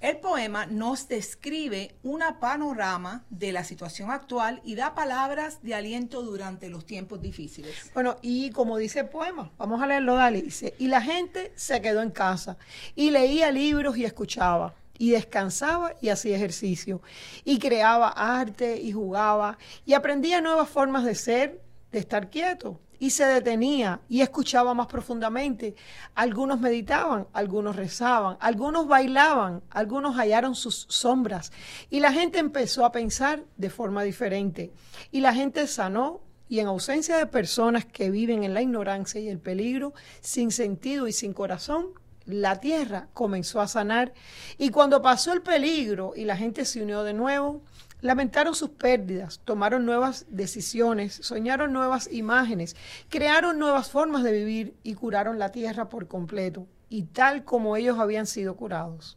El 0.00 0.16
poema 0.16 0.64
nos 0.64 1.08
describe 1.08 1.94
una 2.02 2.40
panorama 2.40 3.26
de 3.28 3.52
la 3.52 3.64
situación 3.64 4.10
actual 4.10 4.62
y 4.64 4.74
da 4.74 4.94
palabras 4.94 5.62
de 5.62 5.74
aliento 5.74 6.22
durante 6.22 6.70
los 6.70 6.86
tiempos 6.86 7.20
difíciles. 7.20 7.90
Bueno, 7.92 8.16
y 8.22 8.50
como 8.50 8.78
dice 8.78 9.00
el 9.00 9.10
poema, 9.10 9.52
vamos 9.58 9.82
a 9.82 9.86
leerlo, 9.86 10.14
dale, 10.14 10.40
dice, 10.40 10.74
y 10.78 10.86
la 10.86 11.02
gente 11.02 11.52
se 11.54 11.82
quedó 11.82 12.00
en 12.00 12.12
casa 12.12 12.56
y 12.96 13.10
leía 13.10 13.52
libros 13.52 13.98
y 13.98 14.06
escuchaba 14.06 14.74
y 14.96 15.10
descansaba 15.10 15.94
y 16.00 16.08
hacía 16.08 16.36
ejercicio 16.36 17.02
y 17.44 17.58
creaba 17.58 18.08
arte 18.08 18.80
y 18.80 18.92
jugaba 18.92 19.58
y 19.84 19.92
aprendía 19.92 20.40
nuevas 20.40 20.70
formas 20.70 21.04
de 21.04 21.14
ser, 21.14 21.60
de 21.92 21.98
estar 21.98 22.30
quieto 22.30 22.80
y 23.00 23.10
se 23.10 23.24
detenía 23.24 24.02
y 24.08 24.20
escuchaba 24.20 24.74
más 24.74 24.86
profundamente. 24.86 25.74
Algunos 26.14 26.60
meditaban, 26.60 27.26
algunos 27.32 27.74
rezaban, 27.74 28.36
algunos 28.38 28.86
bailaban, 28.86 29.62
algunos 29.70 30.14
hallaron 30.16 30.54
sus 30.54 30.86
sombras. 30.88 31.50
Y 31.88 31.98
la 31.98 32.12
gente 32.12 32.38
empezó 32.38 32.84
a 32.84 32.92
pensar 32.92 33.42
de 33.56 33.70
forma 33.70 34.04
diferente. 34.04 34.70
Y 35.10 35.20
la 35.20 35.34
gente 35.34 35.66
sanó 35.66 36.20
y 36.48 36.60
en 36.60 36.66
ausencia 36.66 37.16
de 37.16 37.26
personas 37.26 37.86
que 37.86 38.10
viven 38.10 38.44
en 38.44 38.54
la 38.54 38.60
ignorancia 38.60 39.20
y 39.20 39.28
el 39.28 39.38
peligro, 39.38 39.94
sin 40.20 40.50
sentido 40.50 41.08
y 41.08 41.12
sin 41.12 41.32
corazón, 41.32 41.86
la 42.26 42.60
tierra 42.60 43.08
comenzó 43.14 43.60
a 43.60 43.68
sanar. 43.68 44.12
Y 44.58 44.70
cuando 44.70 45.00
pasó 45.00 45.32
el 45.32 45.42
peligro 45.42 46.12
y 46.14 46.24
la 46.24 46.36
gente 46.36 46.64
se 46.64 46.82
unió 46.82 47.02
de 47.02 47.14
nuevo, 47.14 47.62
lamentaron 48.00 48.54
sus 48.54 48.70
pérdidas, 48.70 49.40
tomaron 49.44 49.84
nuevas 49.84 50.26
decisiones, 50.28 51.14
soñaron 51.14 51.72
nuevas 51.72 52.08
imágenes, 52.12 52.76
crearon 53.08 53.58
nuevas 53.58 53.90
formas 53.90 54.22
de 54.22 54.32
vivir 54.32 54.74
y 54.82 54.94
curaron 54.94 55.38
la 55.38 55.52
tierra 55.52 55.88
por 55.88 56.08
completo, 56.08 56.66
y 56.88 57.04
tal 57.04 57.44
como 57.44 57.76
ellos 57.76 57.98
habían 57.98 58.26
sido 58.26 58.56
curados. 58.56 59.16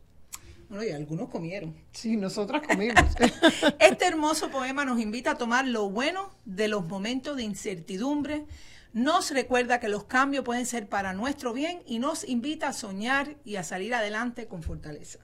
Bueno, 0.69 0.86
y 0.86 0.91
algunos 0.91 1.30
comieron. 1.30 1.76
Sí, 1.91 2.17
nosotras 2.17 2.63
comimos. 2.67 3.04
Este 3.80 4.06
hermoso 4.06 4.50
poema 4.50 4.86
nos 4.86 5.00
invita 5.00 5.32
a 5.32 5.38
tomar 5.38 5.67
lo 5.67 5.89
bueno 5.89 6.32
de 6.46 6.67
los 6.67 6.88
momentos 6.88 7.38
de 7.38 7.43
incertidumbre, 7.43 8.46
nos 8.93 9.32
recuerda 9.32 9.80
que 9.80 9.89
los 9.89 10.04
cambios 10.04 10.46
pueden 10.46 10.67
ser 10.67 10.88
para 10.88 11.13
nuestro 11.13 11.52
bien 11.52 11.82
y 11.88 11.98
nos 11.98 12.24
invita 12.30 12.67
a 12.67 12.74
soñar 12.74 13.38
y 13.43 13.56
a 13.56 13.63
salir 13.63 13.96
adelante 13.96 14.48
con 14.48 14.62
fortaleza. 14.62 15.17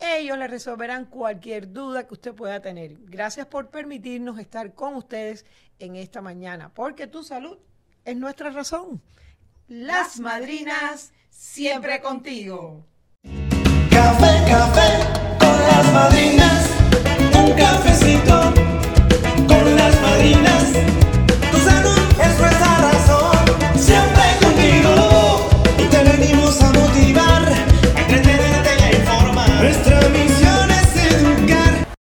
Ellos 0.00 0.36
le 0.36 0.48
resolverán 0.48 1.04
cualquier 1.04 1.72
duda 1.72 2.08
que 2.08 2.14
usted 2.14 2.34
pueda 2.34 2.60
tener. 2.60 2.96
Gracias 3.04 3.46
por 3.46 3.70
permitirnos 3.70 4.40
estar 4.40 4.74
con 4.74 4.96
ustedes 4.96 5.46
en 5.78 5.94
esta 5.94 6.20
mañana, 6.20 6.74
porque 6.74 7.06
tu 7.06 7.22
salud 7.22 7.58
es 8.04 8.16
nuestra 8.16 8.50
razón. 8.50 9.00
Las 9.68 10.20
madrinas 10.20 11.10
siempre 11.28 12.00
contigo. 12.00 12.86
Café, 13.90 14.44
café 14.48 14.88
con 15.40 15.60
las 15.60 15.92
madrinas. 15.92 16.66
Un 17.34 17.52
cafecito 17.52 18.54